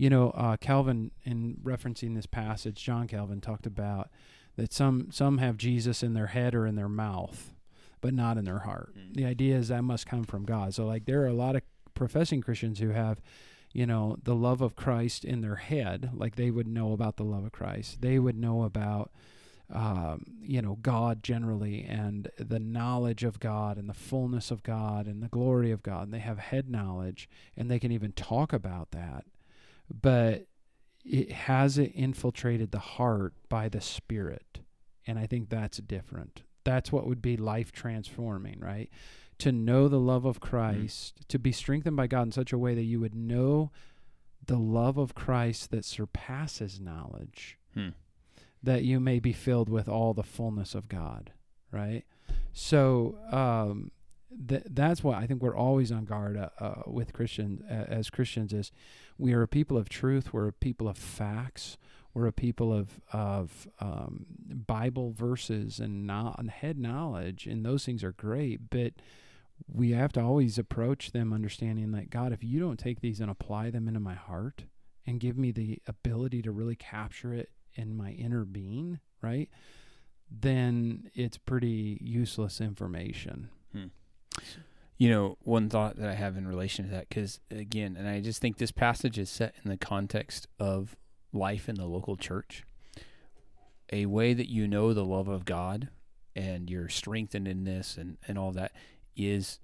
You 0.02 0.10
know, 0.10 0.32
uh, 0.32 0.58
Calvin, 0.58 1.12
in 1.26 1.60
referencing 1.64 2.16
this 2.16 2.26
passage, 2.26 2.84
John 2.84 3.08
Calvin 3.08 3.40
talked 3.40 3.68
about 3.68 4.10
that 4.56 4.74
some 4.74 5.12
some 5.12 5.38
have 5.38 5.58
Jesus 5.58 6.02
in 6.02 6.16
their 6.16 6.26
head 6.26 6.56
or 6.56 6.66
in 6.66 6.74
their 6.74 6.90
mouth, 6.90 7.54
but 8.02 8.12
not 8.12 8.36
in 8.36 8.44
their 8.44 8.60
heart. 8.60 8.96
Mm. 8.98 9.14
The 9.14 9.26
idea 9.26 9.58
is 9.58 9.68
that 9.68 9.84
must 9.84 10.08
come 10.08 10.24
from 10.24 10.44
God. 10.44 10.74
So, 10.74 10.88
like, 10.88 11.06
there 11.06 11.22
are 11.22 11.28
a 11.28 11.34
lot 11.34 11.56
of 11.56 11.62
professing 11.94 12.42
Christians 12.42 12.80
who 12.80 12.90
have 12.90 13.22
you 13.74 13.86
know, 13.86 14.18
the 14.24 14.34
love 14.34 14.62
of 14.62 14.76
Christ 14.76 15.24
in 15.24 15.42
their 15.42 15.58
head, 15.58 16.10
like 16.16 16.36
they 16.36 16.50
would 16.50 16.68
know 16.68 16.94
about 16.94 17.18
the 17.18 17.24
love 17.24 17.46
of 17.46 17.52
Christ. 17.52 18.02
They 18.02 18.18
would 18.18 18.36
know 18.36 18.64
about, 18.64 19.12
um, 19.72 20.26
you 20.42 20.64
know, 20.64 20.80
God 20.82 21.22
generally 21.22 21.84
and 21.84 22.28
the 22.38 22.60
knowledge 22.60 23.24
of 23.24 23.40
God 23.40 23.78
and 23.78 23.88
the 23.88 23.94
fullness 23.94 24.50
of 24.50 24.64
God 24.64 25.06
and 25.06 25.22
the 25.22 25.30
glory 25.30 25.72
of 25.72 25.84
God. 25.84 26.06
And 26.06 26.14
they 26.14 26.20
have 26.20 26.40
head 26.40 26.70
knowledge 26.70 27.30
and 27.56 27.70
they 27.70 27.80
can 27.80 27.92
even 27.92 28.12
talk 28.14 28.52
about 28.52 28.92
that. 28.92 29.26
But 30.00 30.48
it 31.04 31.32
has 31.32 31.78
it 31.78 31.92
infiltrated 31.96 32.72
the 32.72 32.80
heart 32.80 33.34
by 33.50 33.70
the 33.70 33.82
Spirit. 33.82 34.60
And 35.08 35.18
I 35.18 35.26
think 35.28 35.50
that's 35.50 35.80
different. 35.80 36.44
That's 36.64 36.92
what 36.92 37.08
would 37.08 37.22
be 37.22 37.38
life 37.38 37.72
transforming, 37.72 38.60
right? 38.60 38.90
to 39.40 39.52
know 39.52 39.88
the 39.88 40.00
love 40.00 40.24
of 40.24 40.40
Christ, 40.40 41.28
to 41.28 41.40
be 41.40 41.52
strengthened 41.52 41.96
by 41.96 42.06
God 42.06 42.28
in 42.28 42.32
such 42.32 42.54
a 42.54 42.60
way 42.60 42.76
that 42.76 42.84
you 42.84 43.00
would 43.00 43.16
know 43.16 43.72
the 44.46 44.60
love 44.60 45.00
of 45.00 45.16
Christ 45.16 45.72
that 45.72 45.84
surpasses 45.84 46.80
knowledge, 46.80 47.58
Hmm. 47.74 47.90
that 48.62 48.84
you 48.84 49.00
may 49.00 49.20
be 49.20 49.34
filled 49.34 49.68
with 49.68 49.90
all 49.90 50.14
the 50.14 50.22
fullness 50.22 50.76
of 50.76 50.88
God, 50.88 51.32
right? 51.72 52.04
So, 52.54 53.18
um, 53.32 53.90
th- 54.48 54.62
that's 54.70 55.04
why 55.04 55.16
I 55.18 55.26
think 55.26 55.42
we're 55.42 55.56
always 55.58 55.92
on 55.92 56.06
guard 56.06 56.38
uh, 56.38 56.50
uh, 56.60 56.84
with 56.86 57.12
Christians 57.12 57.64
uh, 57.64 57.86
as 57.88 58.12
Christians 58.12 58.54
is 58.54 58.72
we 59.22 59.34
are 59.34 59.44
a 59.44 59.48
people 59.48 59.78
of 59.78 59.88
truth. 59.88 60.34
We're 60.34 60.48
a 60.48 60.54
people 60.54 60.88
of 60.88 60.98
facts. 60.98 61.78
We're 62.14 62.28
a 62.28 62.34
people 62.34 62.74
of 62.74 63.00
of 63.14 63.68
um, 63.80 64.26
Bible 64.68 65.12
verses 65.12 65.80
and, 65.80 66.10
and 66.10 66.50
head 66.50 66.80
knowledge, 66.80 67.46
and 67.46 67.64
those 67.64 67.86
things 67.86 68.04
are 68.04 68.12
great. 68.12 68.70
But 68.72 68.94
we 69.72 69.92
have 69.92 70.12
to 70.14 70.22
always 70.22 70.58
approach 70.58 71.12
them 71.12 71.32
understanding 71.32 71.92
that 71.92 72.10
God, 72.10 72.34
if 72.34 72.44
you 72.44 72.60
don't 72.60 72.80
take 72.80 73.00
these 73.00 73.22
and 73.22 73.30
apply 73.30 73.70
them 73.70 73.88
into 73.88 74.00
my 74.00 74.16
heart 74.16 74.64
and 75.06 75.20
give 75.20 75.38
me 75.38 75.52
the 75.52 75.80
ability 75.88 76.42
to 76.42 76.52
really 76.52 76.76
capture 76.76 77.34
it 77.34 77.50
in 77.76 77.96
my 77.96 78.12
inner 78.12 78.44
being, 78.44 79.00
right? 79.22 79.50
Then 80.30 81.12
it's 81.14 81.38
pretty 81.38 82.00
useless 82.02 82.60
information. 82.60 83.50
Hmm. 83.72 83.86
You 85.02 85.10
know, 85.10 85.38
one 85.42 85.68
thought 85.68 85.96
that 85.96 86.08
I 86.08 86.14
have 86.14 86.38
in 86.38 86.48
relation 86.48 86.86
to 86.86 86.92
that, 86.92 87.10
because 87.10 87.40
again, 87.50 87.96
and 87.98 88.08
I 88.08 88.20
just 88.20 88.40
think 88.40 88.60
this 88.60 88.70
passage 88.70 89.18
is 89.18 89.32
set 89.32 89.56
in 89.64 89.72
the 89.72 89.76
context 89.76 90.46
of 90.60 90.96
life 91.34 91.68
in 91.68 91.74
the 91.74 91.88
local 91.88 92.16
church. 92.16 92.64
A 93.92 94.06
way 94.06 94.36
that 94.36 94.48
you 94.48 94.68
know 94.68 94.94
the 94.94 95.04
love 95.04 95.28
of 95.28 95.44
God 95.44 95.90
and 96.36 96.70
you're 96.70 96.88
strengthened 96.88 97.48
in 97.48 97.64
this 97.64 97.98
and, 97.98 98.18
and 98.28 98.38
all 98.38 98.52
that 98.52 98.74
is 99.18 99.60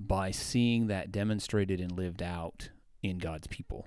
by 0.00 0.30
seeing 0.30 0.86
that 0.86 1.12
demonstrated 1.12 1.78
and 1.78 1.92
lived 1.92 2.22
out 2.22 2.70
in 3.02 3.18
God's 3.18 3.48
people. 3.48 3.86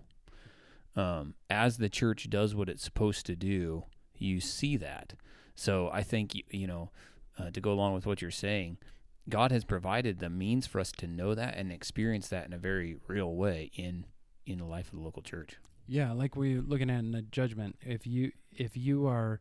Um, 0.95 1.33
as 1.49 1.77
the 1.77 1.89
church 1.89 2.29
does 2.29 2.53
what 2.53 2.69
it's 2.69 2.83
supposed 2.83 3.25
to 3.25 3.35
do, 3.35 3.85
you 4.13 4.39
see 4.39 4.77
that. 4.77 5.13
So 5.55 5.89
I 5.91 6.03
think, 6.03 6.33
you 6.51 6.67
know, 6.67 6.91
uh, 7.39 7.49
to 7.49 7.59
go 7.59 7.71
along 7.71 7.95
with 7.95 8.05
what 8.05 8.21
you're 8.21 8.29
saying, 8.29 8.77
God 9.29 9.51
has 9.51 9.63
provided 9.65 10.19
the 10.19 10.29
means 10.29 10.67
for 10.67 10.79
us 10.79 10.91
to 10.93 11.07
know 11.07 11.33
that 11.35 11.55
and 11.57 11.71
experience 11.71 12.27
that 12.29 12.45
in 12.45 12.53
a 12.53 12.57
very 12.57 12.97
real 13.07 13.35
way 13.35 13.71
in 13.75 14.05
in 14.45 14.59
the 14.59 14.65
life 14.65 14.87
of 14.93 14.99
the 14.99 15.03
local 15.03 15.23
church. 15.23 15.57
Yeah, 15.87 16.11
like 16.11 16.35
we're 16.35 16.61
looking 16.61 16.89
at 16.89 16.99
in 16.99 17.11
the 17.11 17.21
judgment. 17.23 17.77
If 17.81 18.05
you 18.05 18.31
if 18.51 18.77
you 18.77 19.07
are 19.07 19.39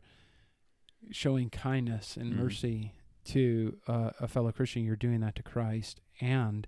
showing 1.11 1.49
kindness 1.49 2.17
and 2.17 2.33
Mhm. 2.33 2.37
mercy 2.37 2.93
to 3.25 3.77
uh, 3.87 4.11
a 4.19 4.27
fellow 4.27 4.51
Christian, 4.51 4.83
you're 4.83 4.95
doing 4.95 5.19
that 5.21 5.35
to 5.35 5.43
Christ. 5.43 6.01
And 6.21 6.67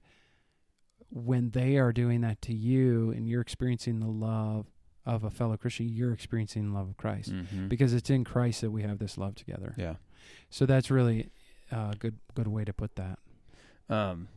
when 1.09 1.51
they 1.51 1.77
are 1.77 1.93
doing 1.93 2.21
that 2.21 2.41
to 2.43 2.53
you, 2.53 3.12
and 3.12 3.27
you're 3.29 3.41
experiencing 3.41 4.00
the 4.00 4.07
love 4.07 4.67
of 5.05 5.24
a 5.24 5.29
fellow 5.29 5.55
Christian, 5.55 5.88
you're 5.88 6.12
experiencing 6.13 6.67
the 6.69 6.75
love 6.77 6.89
of 6.89 6.97
Christ 6.97 7.31
Mm-hmm. 7.31 7.67
because 7.69 7.93
it's 7.93 8.09
in 8.09 8.24
Christ 8.24 8.62
that 8.62 8.71
we 8.71 8.81
have 8.83 9.00
this 9.00 9.17
love 9.17 9.36
together. 9.36 9.74
yeah. 9.77 9.95
So 10.50 10.65
that's 10.65 10.91
really 10.91 11.29
a 11.71 11.95
good 11.97 12.17
good 12.36 12.47
way 12.47 12.65
to 12.65 12.74
put 12.74 12.95
that. 12.95 13.19
Um, 13.89 14.27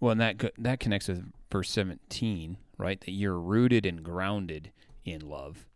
well, 0.00 0.12
and 0.12 0.20
that 0.20 0.52
that 0.58 0.80
connects 0.80 1.08
with 1.08 1.24
verse 1.50 1.70
17, 1.70 2.56
right? 2.78 3.00
That 3.00 3.12
you're 3.12 3.38
rooted 3.38 3.86
and 3.86 4.02
grounded 4.02 4.72
in 5.04 5.28
love. 5.28 5.66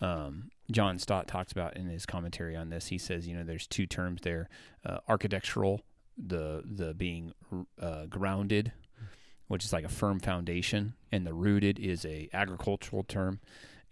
Um, 0.00 0.50
John 0.70 0.98
Stott 0.98 1.26
talks 1.26 1.52
about 1.52 1.76
in 1.76 1.86
his 1.86 2.06
commentary 2.06 2.56
on 2.56 2.70
this. 2.70 2.88
He 2.88 2.98
says, 2.98 3.26
you 3.26 3.36
know, 3.36 3.44
there's 3.44 3.66
two 3.66 3.86
terms 3.86 4.20
there: 4.22 4.48
uh, 4.84 4.98
architectural, 5.08 5.82
the 6.16 6.62
the 6.64 6.94
being 6.94 7.32
uh, 7.80 8.06
grounded, 8.06 8.72
which 9.48 9.64
is 9.64 9.72
like 9.72 9.84
a 9.84 9.88
firm 9.88 10.20
foundation, 10.20 10.94
and 11.12 11.26
the 11.26 11.34
rooted 11.34 11.78
is 11.78 12.04
a 12.04 12.28
agricultural 12.32 13.04
term, 13.04 13.40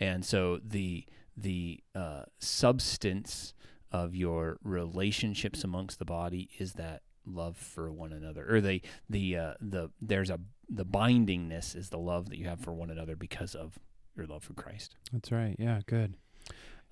and 0.01 0.25
so 0.25 0.61
the 0.65 1.05
the 1.37 1.81
uh, 1.95 2.23
substance 2.39 3.55
of 3.95 4.13
your 4.13 4.59
relationships 4.65 5.63
amongst 5.63 6.01
the 6.01 6.05
body 6.05 6.51
is 6.59 6.73
that 6.73 7.03
love 7.25 7.57
for 7.57 7.93
one 7.93 8.13
another 8.13 8.45
or 8.53 8.61
the 8.61 8.83
the 9.09 9.37
uh, 9.37 9.55
the 9.61 9.89
there's 10.03 10.31
a 10.31 10.41
the 10.69 10.85
bindingness 10.85 11.77
is 11.77 11.91
the 11.91 11.99
love 11.99 12.29
that 12.29 12.37
you 12.37 12.47
have 12.47 12.59
for 12.59 12.75
one 12.75 12.91
another 12.91 13.15
because 13.15 13.55
of 13.55 13.79
your 14.17 14.27
love 14.27 14.43
for 14.43 14.55
Christ. 14.55 14.97
That's 15.13 15.31
right. 15.31 15.55
Yeah, 15.61 15.81
good. 15.87 16.17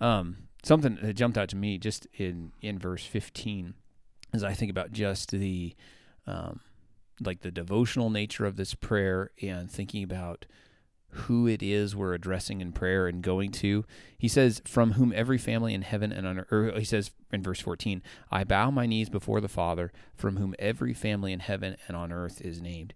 Um, 0.01 0.49
something 0.63 0.97
that 1.03 1.15
jumped 1.15 1.37
out 1.37 1.49
to 1.49 1.57
me 1.57 1.77
just 1.77 2.07
in 2.15 2.53
in 2.61 2.79
verse 2.79 3.05
15 3.05 3.75
as 4.33 4.45
I 4.45 4.53
think 4.55 4.71
about 4.71 4.93
just 4.93 5.33
the 5.33 5.75
um, 6.29 6.61
like 7.21 7.41
the 7.41 7.51
devotional 7.51 8.11
nature 8.11 8.47
of 8.47 8.55
this 8.55 8.75
prayer 8.77 9.33
and 9.43 9.69
thinking 9.69 10.05
about 10.05 10.47
who 11.13 11.47
it 11.47 11.63
is 11.63 11.95
we're 11.95 12.15
addressing 12.15 12.61
in 12.61 12.73
prayer 12.73 13.07
and 13.07 13.23
going 13.23 13.51
to. 13.53 13.85
He 14.19 14.29
says, 14.29 14.63
"From 14.65 14.93
whom 14.93 15.13
every 15.15 15.39
family 15.39 15.75
in 15.75 15.83
heaven 15.83 16.11
and 16.13 16.27
on 16.27 16.45
earth." 16.51 16.77
He 16.79 16.85
says 16.85 17.11
in 17.33 17.43
verse 17.43 17.61
fourteen, 17.61 18.03
"I 18.31 18.45
bow 18.45 18.71
my 18.71 18.87
knees 18.87 19.11
before 19.11 19.41
the 19.41 19.49
Father, 19.49 19.93
from 20.15 20.37
whom 20.37 20.55
every 20.59 20.95
family 20.95 21.33
in 21.33 21.41
heaven 21.41 21.77
and 21.87 21.97
on 21.97 22.13
earth 22.13 22.41
is 22.41 22.61
named." 22.61 22.95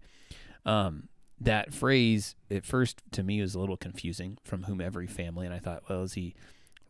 Um, 0.65 1.09
that 1.39 1.73
phrase 1.73 2.35
at 2.49 2.65
first 2.65 3.03
to 3.11 3.23
me 3.23 3.39
was 3.41 3.53
a 3.53 3.59
little 3.59 3.77
confusing. 3.77 4.39
From 4.43 4.63
whom 4.63 4.81
every 4.81 5.07
family, 5.07 5.45
and 5.45 5.53
I 5.53 5.59
thought, 5.59 5.83
well, 5.87 6.03
is 6.03 6.13
he 6.13 6.33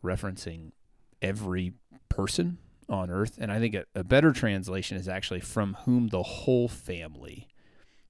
referencing 0.02 0.72
every 1.20 1.74
person 2.08 2.58
on 2.88 3.10
earth? 3.10 3.36
And 3.38 3.52
I 3.52 3.58
think 3.58 3.74
a, 3.74 3.84
a 3.94 4.02
better 4.02 4.32
translation 4.32 4.96
is 4.96 5.08
actually 5.08 5.40
from 5.40 5.76
whom 5.84 6.08
the 6.08 6.22
whole 6.22 6.68
family 6.68 7.48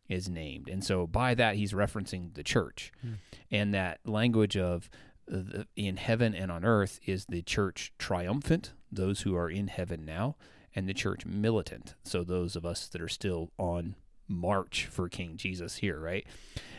is 0.09 0.29
named. 0.29 0.69
And 0.69 0.83
so 0.83 1.07
by 1.07 1.35
that, 1.35 1.57
he's 1.57 1.73
referencing 1.73 2.35
the 2.35 2.43
church. 2.43 2.93
Hmm. 3.03 3.13
And 3.51 3.75
that 3.75 4.01
language 4.05 4.57
of 4.57 4.89
the, 5.27 5.67
in 5.77 5.97
heaven 5.97 6.35
and 6.35 6.51
on 6.51 6.65
earth 6.65 7.01
is 7.07 7.27
the 7.27 7.43
church 7.43 7.93
triumphant, 7.99 8.73
those 8.91 9.23
who 9.23 9.37
are 9.37 9.51
in 9.51 9.69
heaven 9.69 10.05
now, 10.05 10.37
and 10.75 10.89
the 10.89 10.95
church 10.95 11.27
militant. 11.27 11.95
So 12.05 12.25
those 12.25 12.57
of 12.57 12.65
us 12.65 12.89
that 12.89 13.01
are 13.01 13.09
still 13.09 13.51
on 13.59 13.97
march 14.27 14.87
for 14.91 15.09
King 15.09 15.37
Jesus 15.37 15.77
here, 15.77 15.99
right? 15.99 16.27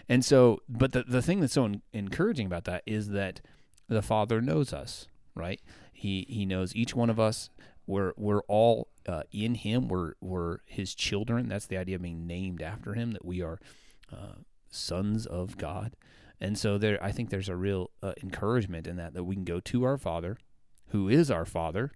And 0.07 0.23
so, 0.23 0.59
but 0.67 0.91
the, 0.91 1.03
the 1.03 1.21
thing 1.21 1.39
that's 1.39 1.53
so 1.53 1.65
en- 1.65 1.81
encouraging 1.93 2.47
about 2.47 2.65
that 2.65 2.83
is 2.85 3.09
that 3.09 3.41
the 3.87 4.01
Father 4.01 4.41
knows 4.41 4.73
us, 4.73 5.07
right? 5.35 5.61
He 5.91 6.25
he 6.29 6.45
knows 6.45 6.75
each 6.75 6.95
one 6.95 7.09
of 7.09 7.19
us. 7.19 7.49
We're 7.89 8.13
we're 8.17 8.41
all 8.41 8.89
uh, 9.07 9.23
in 9.31 9.55
Him. 9.55 9.87
We're 9.87 10.13
we're 10.21 10.59
His 10.67 10.93
children. 10.93 11.49
That's 11.49 11.65
the 11.65 11.77
idea 11.77 11.95
of 11.95 12.03
being 12.03 12.27
named 12.27 12.61
after 12.61 12.93
Him. 12.93 13.13
That 13.13 13.25
we 13.25 13.41
are 13.41 13.59
uh, 14.13 14.35
sons 14.69 15.25
of 15.25 15.57
God. 15.57 15.95
And 16.39 16.55
so 16.55 16.77
there, 16.77 17.03
I 17.03 17.11
think 17.11 17.31
there's 17.31 17.49
a 17.49 17.55
real 17.55 17.89
uh, 18.03 18.13
encouragement 18.21 18.85
in 18.85 18.95
that 18.97 19.15
that 19.15 19.23
we 19.23 19.33
can 19.33 19.43
go 19.43 19.59
to 19.59 19.83
our 19.85 19.97
Father, 19.97 20.37
who 20.89 21.09
is 21.09 21.31
our 21.31 21.45
Father, 21.45 21.91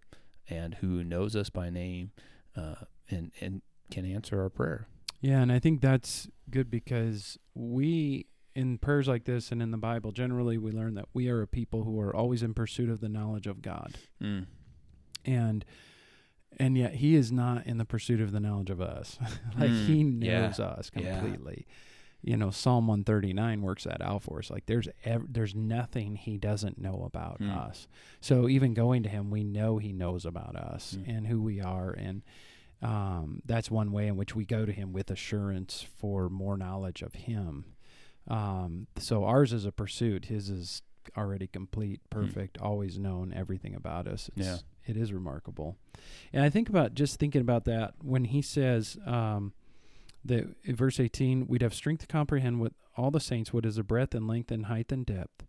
and 0.49 0.73
who 0.75 1.03
knows 1.03 1.35
us 1.35 1.51
by 1.51 1.69
name, 1.69 2.09
uh, 2.57 2.85
and 3.11 3.31
and 3.39 3.61
can 3.91 4.03
answer 4.03 4.41
our 4.41 4.49
prayer. 4.49 4.87
Yeah, 5.21 5.41
and 5.41 5.51
I 5.51 5.59
think 5.59 5.79
that's 5.79 6.27
good 6.49 6.71
because 6.71 7.37
we 7.53 8.25
in 8.55 8.79
prayers 8.79 9.07
like 9.07 9.25
this 9.25 9.51
and 9.51 9.61
in 9.61 9.71
the 9.71 9.77
Bible 9.77 10.11
generally 10.11 10.57
we 10.57 10.71
learn 10.71 10.95
that 10.95 11.05
we 11.13 11.27
are 11.27 11.41
a 11.41 11.47
people 11.47 11.83
who 11.83 11.99
are 11.99 12.15
always 12.15 12.43
in 12.43 12.53
pursuit 12.53 12.89
of 12.89 12.99
the 12.99 13.09
knowledge 13.09 13.47
of 13.47 13.61
God. 13.61 13.95
Mm. 14.21 14.45
And 15.25 15.63
and 16.59 16.77
yet 16.77 16.95
he 16.95 17.15
is 17.15 17.31
not 17.31 17.65
in 17.65 17.77
the 17.79 17.85
pursuit 17.85 18.21
of 18.21 18.31
the 18.31 18.39
knowledge 18.39 18.69
of 18.69 18.79
us. 18.81 19.17
like 19.57 19.71
Mm, 19.71 19.85
he 19.87 20.27
yeah, 20.27 20.41
knows 20.47 20.59
us 20.59 20.91
yeah. 20.95 21.19
completely. 21.19 21.65
You 22.21 22.37
know, 22.37 22.51
Psalm 22.51 22.87
139 22.87 23.61
works 23.63 23.83
that 23.85 24.01
out 24.01 24.23
for 24.23 24.39
us. 24.39 24.49
Like 24.49 24.65
there's 24.67 24.87
ev- 25.03 25.33
there's 25.33 25.55
nothing 25.55 26.15
he 26.15 26.37
doesn't 26.37 26.77
know 26.79 27.03
about 27.05 27.39
Mm. 27.41 27.57
us. 27.57 27.87
So 28.21 28.47
even 28.47 28.73
going 28.73 29.03
to 29.03 29.09
him, 29.09 29.29
we 29.31 29.43
know 29.43 29.77
he 29.79 29.91
knows 29.93 30.25
about 30.25 30.55
us 30.55 30.95
Mm. 30.99 31.17
and 31.17 31.27
who 31.27 31.41
we 31.41 31.59
are 31.59 31.91
and 31.91 32.21
um, 32.81 33.41
that's 33.45 33.71
one 33.71 33.91
way 33.93 34.07
in 34.07 34.17
which 34.17 34.35
we 34.35 34.45
go 34.45 34.65
to 34.65 34.71
him 34.73 34.91
with 34.91 35.09
assurance 35.09 35.81
for 35.97 36.29
more 36.29 36.57
knowledge 36.57 37.01
of 37.01 37.13
him. 37.13 37.63
Um, 38.27 38.87
so 38.97 39.23
ours 39.23 39.53
is 39.53 39.65
a 39.65 39.71
pursuit. 39.71 40.25
His 40.25 40.49
is 40.49 40.81
already 41.17 41.47
complete, 41.47 42.01
perfect, 42.09 42.57
always 42.59 42.99
known 42.99 43.33
everything 43.33 43.73
about 43.73 44.05
us. 44.07 44.29
It's, 44.35 44.45
Yeah. 44.47 44.57
It 44.85 44.97
is 44.97 45.13
remarkable. 45.13 45.77
And 46.31 46.43
I 46.43 46.49
think 46.49 46.69
about 46.69 46.93
just 46.93 47.19
thinking 47.19 47.41
about 47.41 47.65
that 47.65 47.93
when 48.01 48.25
he 48.25 48.41
says, 48.41 48.97
um, 49.05 49.53
that 50.25 50.55
in 50.63 50.75
verse 50.75 50.99
18, 50.99 51.47
we'd 51.47 51.61
have 51.61 51.73
strength 51.73 52.01
to 52.01 52.07
comprehend 52.07 52.59
with 52.59 52.73
all 52.95 53.11
the 53.11 53.19
saints 53.19 53.51
what 53.51 53.65
is 53.65 53.75
the 53.75 53.83
breadth 53.83 54.15
and 54.15 54.27
length 54.27 54.51
and 54.51 54.67
height 54.67 54.91
and 54.91 55.05
depth. 55.05 55.45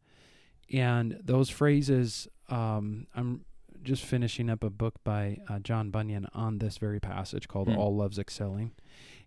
And 0.73 1.21
those 1.23 1.51
phrases, 1.51 2.27
um, 2.49 3.07
I'm 3.15 3.45
just 3.83 4.05
finishing 4.05 4.49
up 4.49 4.65
a 4.65 4.71
book 4.71 4.95
by 5.05 5.39
uh, 5.49 5.59
John 5.59 5.91
Bunyan 5.91 6.27
on 6.33 6.59
this 6.59 6.79
very 6.79 7.01
passage 7.01 7.49
called 7.49 7.69
Hmm. 7.69 7.77
All 7.77 7.95
Loves 7.95 8.19
Excelling. 8.19 8.73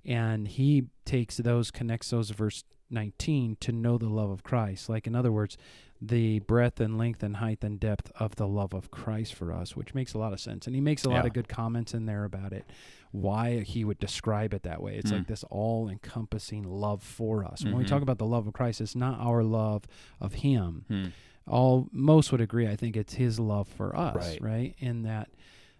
And 0.03 0.47
he 0.47 0.85
takes 1.05 1.37
those, 1.37 1.69
connects 1.69 2.09
those 2.09 2.31
verse 2.31 2.63
19 2.89 3.57
to 3.61 3.71
know 3.71 3.97
the 3.97 4.09
love 4.09 4.29
of 4.29 4.43
Christ. 4.43 4.89
Like, 4.89 5.07
in 5.07 5.15
other 5.15 5.31
words, 5.31 5.57
the 6.01 6.39
breadth 6.39 6.79
and 6.79 6.97
length 6.97 7.23
and 7.23 7.37
height 7.37 7.63
and 7.63 7.79
depth 7.79 8.11
of 8.19 8.35
the 8.35 8.47
love 8.47 8.73
of 8.73 8.91
Christ 8.91 9.33
for 9.33 9.51
us, 9.51 9.75
which 9.75 9.95
makes 9.95 10.13
a 10.13 10.17
lot 10.19 10.31
of 10.33 10.39
sense. 10.39 10.67
And 10.67 10.75
he 10.75 10.81
makes 10.81 11.03
a 11.03 11.09
lot 11.09 11.23
Yeah. 11.23 11.27
of 11.27 11.33
good 11.33 11.47
comments 11.47 11.93
in 11.93 12.05
there 12.05 12.23
about 12.23 12.53
it, 12.53 12.65
why 13.11 13.61
he 13.61 13.83
would 13.83 13.97
describe 13.99 14.53
it 14.53 14.63
that 14.63 14.81
way. 14.81 14.95
It's 14.97 15.09
Mm. 15.11 15.17
like 15.19 15.27
this 15.27 15.43
all 15.45 15.89
encompassing 15.89 16.63
love 16.63 17.01
for 17.01 17.43
us. 17.43 17.63
When 17.65 17.75
we 17.77 17.83
Mhm. 17.83 17.87
talk 17.87 18.01
about 18.03 18.19
the 18.19 18.27
love 18.27 18.45
of 18.47 18.53
Christ, 18.53 18.79
it's 18.79 18.95
not 18.95 19.19
our 19.19 19.43
love 19.43 19.85
of 20.21 20.35
him 20.35 20.85
Hmm. 20.87 21.05
all 21.47 21.87
most 21.91 22.31
would 22.31 22.41
agree. 22.41 22.67
I 22.67 22.75
think 22.75 22.95
it's 22.95 23.15
his 23.15 23.39
love 23.39 23.67
for 23.67 23.95
us, 23.95 24.15
Right. 24.15 24.41
right? 24.41 24.75
In 24.79 25.01
that 25.03 25.29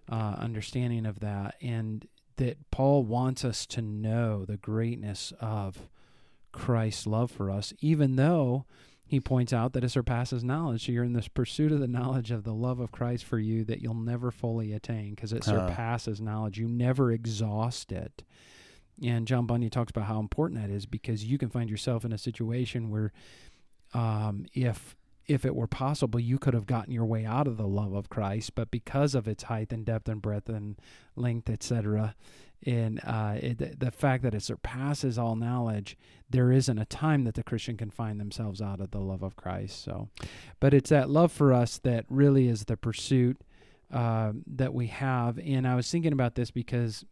uh, 0.10 0.36
understanding 0.40 1.06
of 1.06 1.20
that, 1.20 1.56
and 1.62 2.08
that 2.38 2.72
Paul 2.72 3.04
wants 3.04 3.44
us 3.44 3.66
to 3.66 3.82
know 3.82 4.46
the 4.46 4.56
greatness 4.56 5.34
of 5.42 5.90
Christ's 6.58 7.08
love 7.08 7.32
for 7.32 7.50
us, 7.52 7.74
even 7.80 8.16
though 8.16 8.66
he 9.06 9.20
points 9.22 9.54
out 9.54 9.72
that 9.74 9.84
it 9.86 9.90
surpasses 9.90 10.44
knowledge. 10.44 10.86
So 10.86 10.92
you're 10.92 11.04
in 11.06 11.14
this 11.14 11.30
pursuit 11.30 11.72
of 11.72 11.80
the 11.80 11.88
knowledge 11.88 12.30
of 12.32 12.44
the 12.44 12.54
love 12.54 12.80
of 12.80 12.92
Christ 12.92 13.24
for 13.24 13.40
you 13.40 13.64
that 13.66 13.82
you'll 13.82 13.94
never 13.94 14.32
fully 14.32 14.74
attain 14.74 15.12
because 15.16 15.32
it 15.32 15.48
Uh. 15.48 15.52
surpasses 15.70 16.20
knowledge. 16.20 16.58
You 16.60 16.68
never 16.68 17.12
exhaust 17.12 17.92
it. 17.92 18.24
And 19.02 19.28
John 19.28 19.46
Bunyan 19.46 19.70
talks 19.72 19.92
about 19.92 20.06
how 20.08 20.20
important 20.20 20.60
that 20.60 20.70
is 20.70 20.86
because 20.86 21.24
you 21.24 21.38
can 21.38 21.50
find 21.50 21.70
yourself 21.70 22.04
in 22.04 22.12
a 22.12 22.18
situation 22.18 22.90
where, 22.90 23.14
um, 23.94 24.46
if 24.54 24.96
if 25.28 25.44
it 25.44 25.54
were 25.56 25.68
possible, 25.68 26.22
you 26.22 26.40
could 26.40 26.54
have 26.54 26.66
gotten 26.66 26.94
your 26.94 27.06
way 27.06 27.26
out 27.26 27.48
of 27.48 27.58
the 27.58 27.68
love 27.68 27.92
of 27.94 28.08
Christ, 28.08 28.56
but 28.56 28.72
because 28.72 29.14
of 29.14 29.28
its 29.28 29.44
height 29.44 29.74
and 29.74 29.86
depth 29.86 30.08
and 30.08 30.22
breadth 30.22 30.48
and 30.48 30.78
length, 31.18 31.50
etc., 31.50 32.16
and 32.66 33.00
uh, 33.06 33.36
it, 33.36 33.80
the 33.80 33.92
fact 33.92 34.24
that 34.24 34.34
it 34.34 34.42
surpasses 34.42 35.18
all 35.18 35.36
knowledge, 35.36 35.98
there 36.30 36.52
isn't 36.52 36.78
a 36.78 36.86
time 36.86 37.24
that 37.24 37.36
the 37.36 37.44
Christian 37.44 37.78
can 37.78 37.90
find 37.90 38.20
themselves 38.20 38.62
out 38.62 38.82
of 38.82 38.92
the 38.92 39.00
love 39.00 39.24
of 39.24 39.36
Christ. 39.36 39.84
So, 39.84 40.10
but 40.60 40.74
it's 40.74 40.90
that 40.90 41.10
love 41.10 41.32
for 41.32 41.54
us 41.54 41.78
that 41.80 42.06
really 42.10 42.48
is 42.48 42.66
the 42.66 42.78
pursuit 42.78 43.38
uh, 43.94 44.34
that 44.48 44.74
we 44.74 44.88
have. 44.88 45.40
And 45.40 45.68
I 45.68 45.76
was 45.76 45.90
thinking 45.90 46.14
about 46.14 46.36
this 46.36 46.52
because 46.52 47.06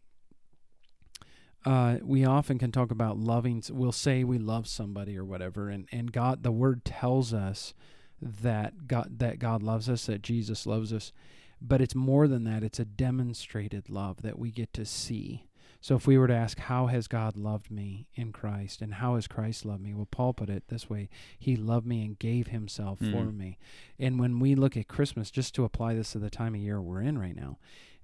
uh, 1.64 1.98
we 2.02 2.24
often 2.24 2.58
can 2.58 2.70
talk 2.70 2.90
about 2.90 3.18
loving. 3.18 3.62
We'll 3.70 3.92
say 3.92 4.24
we 4.24 4.38
love 4.38 4.68
somebody 4.68 5.16
or 5.18 5.24
whatever, 5.24 5.68
and 5.68 5.88
and 5.90 6.12
God, 6.12 6.44
the 6.44 6.52
Word 6.52 6.84
tells 6.84 7.34
us 7.34 7.74
that 8.22 8.86
God 8.86 9.18
that 9.18 9.40
God 9.40 9.62
loves 9.62 9.88
us, 9.88 10.06
that 10.06 10.22
Jesus 10.22 10.64
loves 10.64 10.92
us. 10.92 11.12
But 11.60 11.80
it's 11.80 11.94
more 11.94 12.28
than 12.28 12.44
that. 12.44 12.62
It's 12.62 12.78
a 12.78 12.84
demonstrated 12.84 13.88
love 13.88 14.22
that 14.22 14.38
we 14.38 14.50
get 14.50 14.72
to 14.74 14.84
see. 14.84 15.46
So 15.80 15.94
if 15.94 16.06
we 16.06 16.18
were 16.18 16.26
to 16.26 16.34
ask, 16.34 16.58
how 16.58 16.86
has 16.86 17.06
God 17.06 17.36
loved 17.36 17.70
me 17.70 18.08
in 18.14 18.32
Christ 18.32 18.82
and 18.82 18.94
how 18.94 19.14
has 19.14 19.26
Christ 19.26 19.64
loved 19.64 19.82
me? 19.82 19.94
Well, 19.94 20.08
Paul 20.10 20.32
put 20.34 20.50
it 20.50 20.64
this 20.68 20.90
way 20.90 21.08
He 21.38 21.54
loved 21.56 21.86
me 21.86 22.04
and 22.04 22.18
gave 22.18 22.48
Himself 22.48 22.98
for 22.98 23.04
Mm. 23.26 23.36
me. 23.36 23.58
And 23.98 24.18
when 24.18 24.38
we 24.40 24.54
look 24.54 24.76
at 24.76 24.88
Christmas, 24.88 25.30
just 25.30 25.54
to 25.54 25.64
apply 25.64 25.94
this 25.94 26.12
to 26.12 26.18
the 26.18 26.30
time 26.30 26.54
of 26.54 26.60
year 26.60 26.80
we're 26.80 27.02
in 27.02 27.18
right 27.18 27.36
now, 27.36 27.58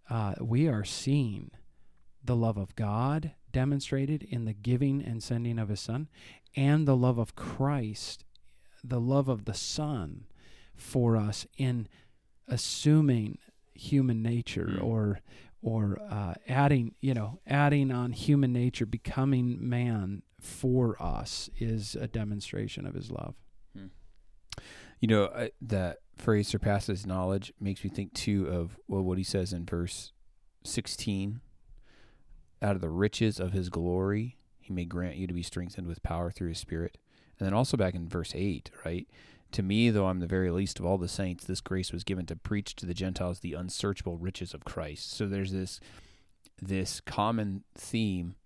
uh, 0.09 0.35
we 0.41 0.69
are 0.69 0.85
seeing 0.85 1.51
the 2.25 2.37
love 2.37 2.57
of 2.57 2.77
God 2.77 3.33
demonstrated 3.51 4.23
in 4.23 4.45
the 4.45 4.53
giving 4.55 5.03
and 5.03 5.23
sending 5.23 5.59
of 5.59 5.69
His 5.69 5.81
Son 5.81 6.09
and 6.55 6.87
the 6.87 6.97
love 6.97 7.19
of 7.19 7.35
Christ, 7.35 8.25
the 8.85 9.01
love 9.01 9.29
of 9.29 9.45
the 9.45 9.55
Son 9.55 10.27
for 10.75 11.17
us 11.17 11.47
in 11.57 11.89
assuming 12.49 13.39
human 13.75 14.23
nature 14.23 14.67
Mm. 14.79 14.85
or 14.85 15.21
or 15.63 15.99
uh, 16.11 16.35
adding 16.49 16.95
you 17.01 17.15
know 17.15 17.39
adding 17.47 17.91
on 17.93 18.13
human 18.13 18.53
nature 18.53 18.85
becoming 18.87 19.57
man 19.69 20.23
for 20.41 21.01
us 21.03 21.49
is 21.59 21.95
a 21.95 22.07
demonstration 22.09 22.87
of 22.87 22.95
his 22.95 23.11
love 23.11 23.35
You 25.01 25.09
know, 25.09 25.25
I, 25.35 25.51
that 25.63 25.99
phrase 26.17 26.47
surpasses 26.47 27.05
knowledge 27.07 27.53
makes 27.59 27.83
me 27.83 27.91
think 27.91 28.13
too 28.13 28.47
of 28.47 28.77
well, 28.87 29.03
what 29.03 29.19
he 29.19 29.25
says 29.25 29.53
in 29.53 29.65
verse 29.67 30.13
16 30.65 31.41
out 32.61 32.77
of 32.77 32.81
the 32.81 32.89
riches 32.89 33.41
of 33.41 33.53
his 33.53 33.69
glory, 33.69 34.37
he 34.61 34.73
may 34.73 34.85
grant 34.85 35.17
you 35.17 35.27
to 35.27 35.35
be 35.35 35.43
strengthened 35.43 35.89
with 35.89 36.03
power 36.05 36.31
through 36.31 36.51
his 36.51 36.59
spirit. 36.59 36.99
And 37.39 37.47
then 37.47 37.53
also 37.55 37.77
back 37.77 37.95
in 37.95 38.09
verse 38.09 38.33
8, 38.37 38.71
right? 38.85 39.09
To 39.53 39.63
me, 39.63 39.91
though 39.91 40.07
I'm 40.07 40.21
the 40.21 40.27
very 40.27 40.51
least 40.51 40.79
of 40.79 40.87
all 40.87 40.99
the 40.99 41.09
saints, 41.09 41.45
this 41.45 41.61
grace 41.61 41.93
was 41.93 42.05
given 42.05 42.27
to 42.27 42.37
preach 42.37 42.75
to 42.77 42.87
the 42.87 42.95
Gentiles 42.95 43.41
the 43.41 43.53
unsearchable 43.53 44.17
riches 44.17 44.55
of 44.55 44.65
Christ. 44.65 45.13
So 45.13 45.27
there's 45.27 45.53
this 45.53 45.79
this 46.61 47.01
common 47.01 47.65
theme 47.75 48.37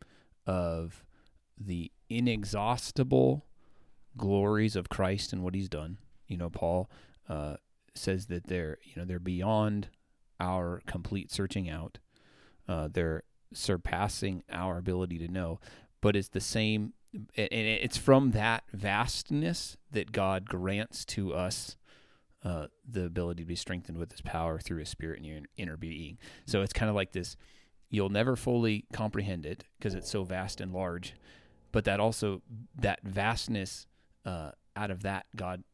of 0.47 1.05
the 1.59 1.91
inexhaustible 2.09 3.45
glories 4.17 4.77
of 4.77 4.89
Christ 4.89 5.33
and 5.33 5.43
what 5.43 5.55
he's 5.55 5.69
done. 5.69 5.99
You 6.27 6.39
know, 6.39 6.51
Paul 6.51 6.91
uh, 7.29 7.57
says 7.95 8.27
that 8.27 8.47
they're 8.47 8.79
you 8.83 8.93
know 8.97 9.05
they're 9.05 9.19
beyond 9.19 9.89
our 10.41 10.83
complete 10.87 11.31
searching 11.31 11.71
out. 11.71 11.99
Uh, 12.69 12.89
they're 12.93 13.23
surpassing 13.53 14.43
our 14.51 14.79
ability 14.79 15.19
to 15.19 15.29
know, 15.29 15.61
but 16.01 16.17
it's 16.17 16.29
the 16.29 16.41
same, 16.41 16.93
and 17.37 17.49
it's 17.51 17.97
from 17.97 18.33
that 18.33 18.65
vastness 18.73 19.77
that 19.91 20.13
God 20.13 20.49
grants 20.49 21.05
to 21.07 21.35
us 21.35 21.77
uh, 22.45 22.67
the 22.89 23.05
ability 23.05 23.43
to 23.43 23.47
be 23.47 23.57
strengthened 23.57 23.99
with 23.99 24.13
His 24.13 24.21
power 24.21 24.59
through 24.59 24.79
His 24.79 24.89
Spirit 24.89 25.19
in 25.19 25.25
your 25.25 25.41
inner 25.57 25.77
being. 25.77 26.19
So 26.47 26.63
it's 26.63 26.73
kind 26.73 26.89
of 26.89 26.95
like 26.95 27.13
this: 27.13 27.37
you'll 27.91 28.09
never 28.09 28.37
fully 28.37 28.85
comprehend 28.93 29.47
it 29.47 29.65
because 29.79 29.95
it's 29.95 30.11
so 30.11 30.25
vast 30.25 30.61
and 30.61 30.73
large, 30.73 31.15
but 31.73 31.85
that 31.85 32.01
also 32.01 32.43
that 32.77 33.01
vastness 33.03 33.87
uh, 34.25 34.53
out 34.77 34.91
of 34.91 35.03
that 35.03 35.27
God 35.35 35.65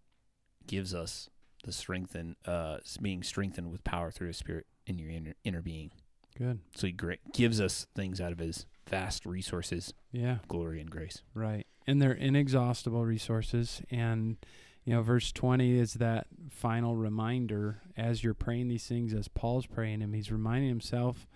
gives 0.66 0.94
us 0.94 1.28
the 1.64 1.72
strength 1.72 2.14
and 2.14 2.36
uh, 2.46 2.78
being 3.00 3.22
strengthened 3.22 3.70
with 3.70 3.84
power 3.84 4.10
through 4.10 4.28
His 4.28 4.36
Spirit 4.36 4.66
in 4.86 4.98
your 4.98 5.10
inner, 5.10 5.34
inner 5.44 5.62
being. 5.62 5.90
Good 6.36 6.60
So 6.74 6.86
He 6.86 6.96
gives 7.32 7.60
us 7.60 7.86
things 7.94 8.20
out 8.20 8.32
of 8.32 8.38
His 8.38 8.66
vast 8.88 9.24
resources, 9.26 9.94
yeah 10.12 10.38
glory, 10.48 10.80
and 10.80 10.90
grace. 10.90 11.22
Right. 11.34 11.66
And 11.86 12.00
they're 12.00 12.12
inexhaustible 12.12 13.04
resources. 13.04 13.82
And, 13.90 14.36
you 14.84 14.94
know, 14.94 15.02
verse 15.02 15.32
20 15.32 15.78
is 15.78 15.94
that 15.94 16.26
final 16.50 16.96
reminder 16.96 17.80
as 17.96 18.22
you're 18.22 18.34
praying 18.34 18.68
these 18.68 18.86
things, 18.86 19.14
as 19.14 19.28
Paul's 19.28 19.66
praying 19.66 20.00
him, 20.00 20.12
he's 20.12 20.30
reminding 20.30 20.68
himself, 20.68 21.26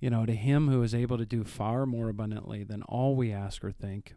you 0.00 0.10
know, 0.10 0.26
to 0.26 0.34
him 0.34 0.68
who 0.68 0.82
is 0.82 0.94
able 0.94 1.16
to 1.16 1.24
do 1.24 1.44
far 1.44 1.86
more 1.86 2.08
abundantly 2.08 2.64
than 2.64 2.82
all 2.82 3.16
we 3.16 3.32
ask 3.32 3.64
or 3.64 3.72
think, 3.72 4.14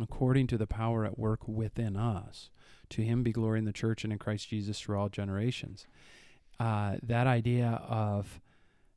according 0.00 0.46
to 0.48 0.58
the 0.58 0.66
power 0.66 1.04
at 1.04 1.18
work 1.18 1.48
within 1.48 1.96
us. 1.96 2.50
To 2.90 3.02
him 3.02 3.22
be 3.22 3.32
glory 3.32 3.58
in 3.58 3.64
the 3.64 3.72
church 3.72 4.04
and 4.04 4.12
in 4.12 4.18
Christ 4.18 4.50
Jesus 4.50 4.78
through 4.78 4.98
all 4.98 5.08
generations. 5.08 5.86
Uh, 6.60 6.96
that 7.02 7.26
idea 7.26 7.82
of 7.88 8.40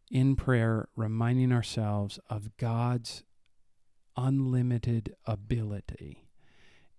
in 0.10 0.36
prayer 0.36 0.88
reminding 0.96 1.52
ourselves 1.52 2.20
of 2.30 2.56
God's 2.58 3.24
unlimited 4.16 5.16
ability 5.26 6.28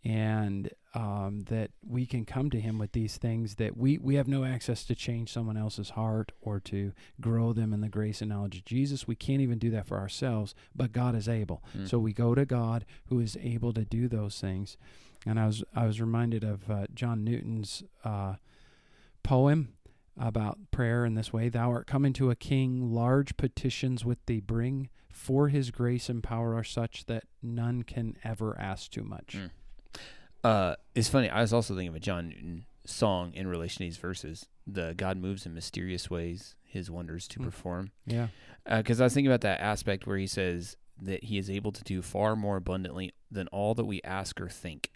and 0.05 0.71
um, 0.95 1.41
that 1.49 1.71
we 1.87 2.07
can 2.07 2.25
come 2.25 2.51
to 2.51 2.61
him 2.61 2.79
with 2.79 2.93
these 2.93 3.17
things 3.17 3.57
that 3.57 3.77
we, 3.77 3.99
we 3.99 4.15
have 4.15 4.29
no 4.29 4.45
access 4.45 4.85
to 4.85 4.95
change 4.95 5.33
someone 5.33 5.57
else's 5.57 5.91
heart 5.91 6.33
or 6.41 6.61
to 6.61 6.93
grow 7.21 7.53
them 7.53 7.73
in 7.73 7.81
the 7.81 7.89
grace 7.89 8.21
and 8.21 8.31
knowledge 8.31 8.59
of 8.59 8.65
Jesus. 8.65 9.07
We 9.07 9.17
can't 9.17 9.41
even 9.41 9.59
do 9.59 9.71
that 9.71 9.87
for 9.87 9.99
ourselves, 9.99 10.55
but 10.75 10.93
God 10.93 11.15
is 11.15 11.29
able. 11.29 11.63
Mm. 11.77 11.89
So 11.89 11.99
we 11.99 12.13
go 12.13 12.35
to 12.35 12.47
God 12.47 12.87
who 13.07 13.21
is 13.21 13.37
able 13.43 13.73
to 13.75 13.85
do 13.85 14.09
those 14.09 14.41
things. 14.41 14.77
And 15.27 15.39
I 15.39 15.47
was 15.47 15.65
I 15.75 15.85
was 15.85 16.01
reminded 16.01 16.45
of 16.45 16.71
uh, 16.71 16.87
John 16.95 17.25
Newton's 17.25 17.83
uh, 18.05 18.35
poem 19.25 19.75
about 20.19 20.59
prayer 20.71 21.05
in 21.05 21.15
this 21.15 21.33
way: 21.33 21.49
"Thou 21.49 21.71
art 21.71 21.87
coming 21.87 22.13
to 22.15 22.31
a 22.31 22.37
king, 22.37 22.93
large 22.93 23.37
petitions 23.37 24.05
with 24.05 24.25
thee 24.27 24.41
bring. 24.41 24.89
For 25.11 25.49
his 25.49 25.71
grace 25.73 26.09
and 26.09 26.23
power 26.23 26.55
are 26.55 26.63
such 26.65 27.07
that 27.07 27.25
none 27.43 27.83
can 27.83 28.17
ever 28.25 28.59
ask 28.59 28.91
too 28.91 29.03
much." 29.05 29.37
Mm. 29.37 29.51
Uh, 30.45 30.77
it's 30.95 31.09
funny. 31.09 31.29
I 31.29 31.41
was 31.41 31.53
also 31.53 31.75
thinking 31.75 31.89
of 31.89 31.97
a 31.97 32.01
John 32.01 32.29
Newton 32.29 32.65
song 32.85 33.33
in 33.35 33.47
relation 33.49 33.79
to 33.79 33.85
these 33.85 33.97
verses. 33.97 34.47
The 34.67 34.95
God 34.97 35.17
moves 35.19 35.45
in 35.47 35.53
mysterious 35.55 36.09
ways, 36.09 36.55
His 36.65 36.91
wonders 36.91 37.27
to 37.29 37.41
Mm. 37.41 37.45
perform. 37.45 37.91
Yeah, 38.07 38.29
Because 38.65 39.01
I 39.01 39.05
was 39.05 39.15
thinking 39.15 39.31
about 39.31 39.41
that 39.43 39.61
aspect 39.61 40.07
where 40.07 40.17
He 40.19 40.27
says 40.27 40.77
that 41.01 41.25
He 41.25 41.39
is 41.39 41.51
able 41.51 41.73
to 41.73 41.83
do 41.85 42.01
far 42.03 42.37
more 42.37 42.57
abundantly 42.57 43.13
than 43.31 43.49
all 43.49 43.75
that 43.75 43.85
we 43.85 44.01
ask 44.03 44.41
or 44.41 44.49
think, 44.49 44.91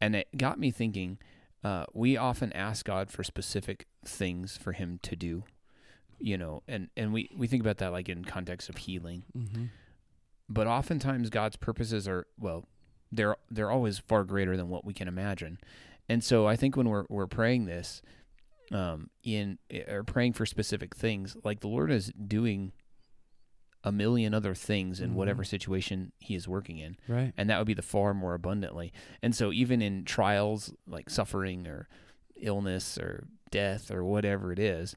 and 0.00 0.14
it 0.16 0.28
got 0.36 0.58
me 0.58 0.70
thinking. 0.70 1.18
Uh, 1.66 1.84
we 1.92 2.16
often 2.16 2.52
ask 2.52 2.86
God 2.86 3.10
for 3.10 3.24
specific 3.24 3.86
things 4.04 4.56
for 4.56 4.70
Him 4.70 5.00
to 5.02 5.16
do, 5.16 5.42
you 6.20 6.38
know, 6.38 6.62
and 6.68 6.90
and 6.96 7.12
we 7.12 7.28
we 7.36 7.48
think 7.48 7.60
about 7.60 7.78
that 7.78 7.90
like 7.90 8.08
in 8.08 8.24
context 8.24 8.68
of 8.68 8.76
healing, 8.76 9.24
mm-hmm. 9.36 9.64
but 10.48 10.68
oftentimes 10.68 11.28
God's 11.28 11.56
purposes 11.56 12.06
are 12.06 12.28
well, 12.38 12.68
they're 13.10 13.34
they're 13.50 13.72
always 13.72 13.98
far 13.98 14.22
greater 14.22 14.56
than 14.56 14.68
what 14.68 14.84
we 14.84 14.94
can 14.94 15.08
imagine, 15.08 15.58
and 16.08 16.22
so 16.22 16.46
I 16.46 16.54
think 16.54 16.76
when 16.76 16.88
we're 16.88 17.06
we're 17.08 17.26
praying 17.26 17.64
this, 17.64 18.00
um, 18.70 19.10
in 19.24 19.58
or 19.88 20.04
praying 20.04 20.34
for 20.34 20.46
specific 20.46 20.94
things, 20.94 21.36
like 21.42 21.58
the 21.58 21.68
Lord 21.68 21.90
is 21.90 22.12
doing 22.28 22.70
a 23.86 23.92
million 23.92 24.34
other 24.34 24.54
things 24.54 25.00
in 25.00 25.10
Mhm. 25.10 25.14
whatever 25.14 25.44
situation 25.44 26.12
He 26.18 26.34
is 26.34 26.46
working 26.48 26.78
in, 26.78 26.96
right. 27.08 27.32
and 27.36 27.48
that 27.48 27.56
would 27.58 27.66
be 27.68 27.72
the 27.74 27.82
far 27.82 28.12
more 28.12 28.34
abundantly. 28.34 28.92
And 29.22 29.34
so 29.34 29.52
even 29.52 29.80
in 29.80 30.04
trials 30.04 30.74
like 30.86 31.08
suffering 31.08 31.66
or 31.66 31.88
illness 32.36 32.98
or 32.98 33.28
death 33.50 33.90
or 33.90 34.04
whatever 34.04 34.52
it 34.52 34.58
is, 34.58 34.96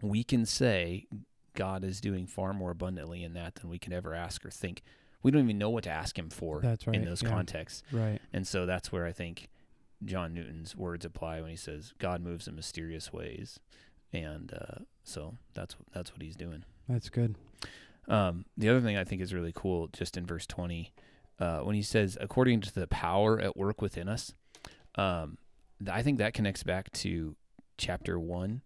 we 0.00 0.22
can 0.24 0.46
say 0.46 1.06
God 1.54 1.84
is 1.84 2.00
doing 2.00 2.26
far 2.26 2.52
more 2.52 2.70
abundantly 2.70 3.22
in 3.22 3.32
that 3.34 3.56
than 3.56 3.68
we 3.68 3.78
can 3.78 3.92
ever 3.92 4.14
ask 4.14 4.44
or 4.46 4.50
think. 4.50 4.82
We 5.22 5.30
don't 5.30 5.42
even 5.44 5.58
know 5.58 5.70
what 5.70 5.84
to 5.84 5.90
ask 5.90 6.18
him 6.18 6.30
for 6.30 6.60
That's 6.60 6.86
right. 6.86 6.96
in 6.96 7.04
those 7.04 7.22
yeah. 7.22 7.30
contexts. 7.30 7.82
Right. 7.90 8.20
And 8.32 8.46
so 8.46 8.64
that's 8.66 8.92
where 8.92 9.06
I 9.06 9.12
think 9.12 9.48
John 10.04 10.34
Newton's 10.34 10.76
words 10.76 11.04
apply 11.04 11.40
when 11.40 11.50
he 11.50 11.56
says 11.56 11.94
God 11.98 12.20
moves 12.20 12.46
in 12.46 12.54
mysterious 12.54 13.12
ways. 13.12 13.58
And 14.12 14.52
uh, 14.52 14.84
so 15.02 15.36
that's 15.54 15.74
that's 15.92 16.12
what 16.12 16.22
he's 16.22 16.36
doing. 16.36 16.64
That's 16.88 17.08
good. 17.08 17.34
Um, 18.08 18.44
the 18.56 18.68
other 18.68 18.80
thing 18.80 18.96
I 18.96 19.04
think 19.04 19.22
is 19.22 19.32
really 19.32 19.52
cool, 19.54 19.88
just 19.88 20.16
in 20.16 20.26
verse 20.26 20.46
20, 20.46 20.92
uh, 21.40 21.58
when 21.60 21.74
he 21.74 21.82
says, 21.82 22.16
according 22.20 22.60
to 22.62 22.74
the 22.74 22.86
power 22.86 23.40
at 23.40 23.56
work 23.56 23.80
within 23.82 24.08
us, 24.08 24.34
um, 24.96 25.38
I 25.90 26.02
think 26.02 26.18
that 26.18 26.34
connects 26.34 26.62
back 26.62 26.92
to 26.92 27.36
chapter 27.76 28.18
1 28.18 28.62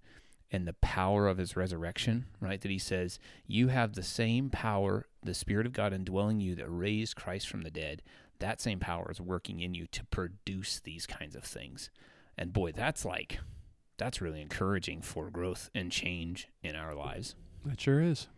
and 0.51 0.66
the 0.66 0.74
power 0.74 1.29
of 1.29 1.38
his 1.38 1.57
resurrection, 1.57 2.27
right? 2.40 2.61
That 2.61 2.70
he 2.70 2.79
says, 2.79 3.18
You 3.46 3.68
have 3.68 3.94
the 3.94 4.03
same 4.03 4.51
power, 4.51 5.07
the 5.22 5.35
Spirit 5.35 5.66
of 5.66 5.72
God 5.72 5.92
indwelling 5.92 6.40
you 6.40 6.55
that 6.57 6.68
raised 6.68 7.16
Christ 7.16 7.48
from 7.48 7.62
the 7.62 7.70
dead. 7.70 8.03
That 8.38 8.61
same 8.61 8.79
power 8.79 9.11
is 9.11 9.20
working 9.20 9.61
in 9.61 9.74
you 9.74 9.87
to 9.88 10.05
produce 10.07 10.81
these 10.81 11.07
kinds 11.07 11.35
of 11.35 11.44
things. 11.44 11.90
And 12.37 12.53
boy, 12.53 12.72
that's 12.72 13.05
like, 13.05 13.40
that's 13.96 14.20
really 14.20 14.40
encouraging 14.40 15.03
for 15.03 15.29
growth 15.29 15.70
and 15.74 15.90
change 15.90 16.48
in 16.62 16.77
our 16.77 16.94
lives. 16.94 17.35
That 17.64 17.81
sure 17.81 18.01
is. 18.01 18.29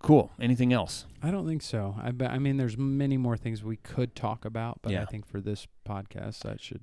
Cool. 0.00 0.30
Anything 0.40 0.72
else? 0.72 1.06
I 1.22 1.30
don't 1.30 1.46
think 1.46 1.62
so. 1.62 1.96
I, 2.00 2.12
be, 2.12 2.24
I 2.24 2.38
mean, 2.38 2.56
there's 2.56 2.78
many 2.78 3.16
more 3.16 3.36
things 3.36 3.64
we 3.64 3.76
could 3.76 4.14
talk 4.14 4.44
about, 4.44 4.78
but 4.82 4.92
Yeah. 4.92 5.02
I 5.02 5.06
think 5.06 5.26
for 5.26 5.40
this 5.40 5.66
podcast, 5.86 6.40
that 6.40 6.60
should. 6.60 6.82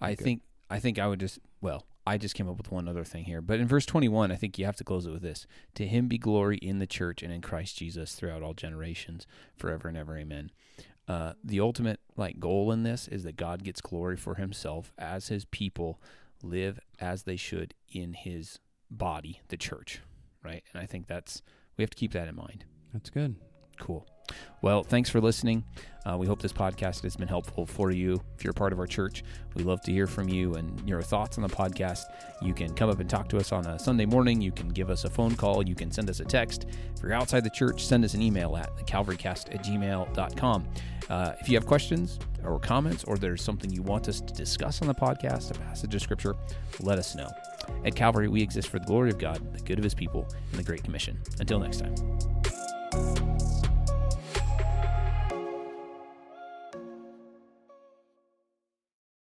I 0.00 0.12
Okay. 0.12 0.22
think 0.24 0.42
I 0.70 0.78
think 0.78 0.98
I 0.98 1.06
would 1.08 1.18
just 1.20 1.38
well, 1.60 1.86
I 2.06 2.16
just 2.18 2.34
came 2.36 2.48
up 2.48 2.56
with 2.56 2.70
one 2.70 2.86
other 2.88 3.04
thing 3.04 3.24
here. 3.24 3.40
But 3.42 3.58
in 3.58 3.66
verse 3.66 3.84
21, 3.86 4.30
I 4.30 4.36
think 4.36 4.58
you 4.58 4.64
have 4.66 4.76
to 4.76 4.84
close 4.84 5.04
it 5.06 5.10
with 5.10 5.22
this. 5.22 5.46
To 5.74 5.86
him 5.86 6.06
be 6.08 6.16
glory 6.18 6.58
in 6.58 6.78
the 6.78 6.86
church 6.86 7.22
and 7.22 7.32
in 7.32 7.40
Christ 7.40 7.76
Jesus 7.76 8.14
throughout 8.14 8.42
all 8.42 8.54
generations, 8.54 9.26
forever 9.56 9.88
and 9.88 9.96
ever. 9.96 10.16
Amen. 10.16 10.50
Uh, 11.08 11.32
the 11.42 11.58
ultimate 11.58 12.00
like 12.16 12.38
goal 12.38 12.70
in 12.70 12.82
this 12.84 13.08
is 13.08 13.24
that 13.24 13.36
God 13.36 13.64
gets 13.64 13.80
glory 13.80 14.16
for 14.16 14.36
himself 14.36 14.92
as 14.98 15.28
his 15.28 15.44
people 15.46 16.00
live 16.42 16.78
as 17.00 17.24
they 17.24 17.36
should 17.36 17.74
in 17.90 18.12
his 18.12 18.60
body, 18.90 19.40
the 19.48 19.56
church, 19.56 20.00
right? 20.44 20.62
And 20.72 20.80
I 20.82 20.86
think 20.86 21.08
that's 21.08 21.42
we 21.78 21.82
have 21.82 21.90
to 21.90 21.96
keep 21.96 22.12
that 22.12 22.28
in 22.28 22.36
mind. 22.36 22.64
That's 22.92 23.08
good. 23.08 23.36
Cool. 23.78 24.06
Well, 24.60 24.82
thanks 24.82 25.08
for 25.08 25.20
listening. 25.20 25.64
Uh, 26.04 26.16
we 26.16 26.26
hope 26.26 26.40
this 26.40 26.52
podcast 26.52 27.02
has 27.02 27.16
been 27.16 27.28
helpful 27.28 27.66
for 27.66 27.90
you. 27.90 28.20
If 28.36 28.44
you're 28.44 28.52
a 28.52 28.54
part 28.54 28.72
of 28.72 28.78
our 28.78 28.86
church, 28.86 29.22
we 29.54 29.62
love 29.62 29.80
to 29.82 29.92
hear 29.92 30.06
from 30.06 30.28
you 30.28 30.54
and 30.54 30.88
your 30.88 31.02
thoughts 31.02 31.38
on 31.38 31.42
the 31.42 31.48
podcast. 31.48 32.02
You 32.40 32.54
can 32.54 32.74
come 32.74 32.88
up 32.88 32.98
and 32.98 33.08
talk 33.08 33.28
to 33.30 33.36
us 33.36 33.52
on 33.52 33.66
a 33.66 33.78
Sunday 33.78 34.06
morning. 34.06 34.40
You 34.40 34.52
can 34.52 34.68
give 34.68 34.90
us 34.90 35.04
a 35.04 35.10
phone 35.10 35.36
call. 35.36 35.66
You 35.66 35.74
can 35.74 35.90
send 35.90 36.08
us 36.08 36.20
a 36.20 36.24
text. 36.24 36.66
If 36.96 37.02
you're 37.02 37.12
outside 37.12 37.44
the 37.44 37.50
church, 37.50 37.84
send 37.84 38.04
us 38.04 38.14
an 38.14 38.22
email 38.22 38.56
at 38.56 38.74
calvarycast 38.86 39.54
at 39.54 39.64
gmail.com. 39.64 40.68
Uh, 41.10 41.32
if 41.40 41.48
you 41.48 41.56
have 41.56 41.66
questions 41.66 42.18
or 42.44 42.58
comments, 42.58 43.04
or 43.04 43.16
there's 43.16 43.42
something 43.42 43.70
you 43.70 43.82
want 43.82 44.08
us 44.08 44.20
to 44.20 44.32
discuss 44.32 44.80
on 44.80 44.88
the 44.88 44.94
podcast, 44.94 45.50
a 45.50 45.54
passage 45.58 45.94
of 45.94 46.02
scripture, 46.02 46.34
let 46.80 46.98
us 46.98 47.14
know. 47.14 47.28
At 47.84 47.94
Calvary, 47.94 48.28
we 48.28 48.40
exist 48.40 48.68
for 48.68 48.78
the 48.78 48.86
glory 48.86 49.10
of 49.10 49.18
God, 49.18 49.52
the 49.52 49.60
good 49.60 49.78
of 49.78 49.84
his 49.84 49.94
people, 49.94 50.26
and 50.50 50.58
the 50.58 50.64
Great 50.64 50.84
Commission. 50.84 51.18
Until 51.38 51.58
next 51.58 51.80
time. 51.80 53.57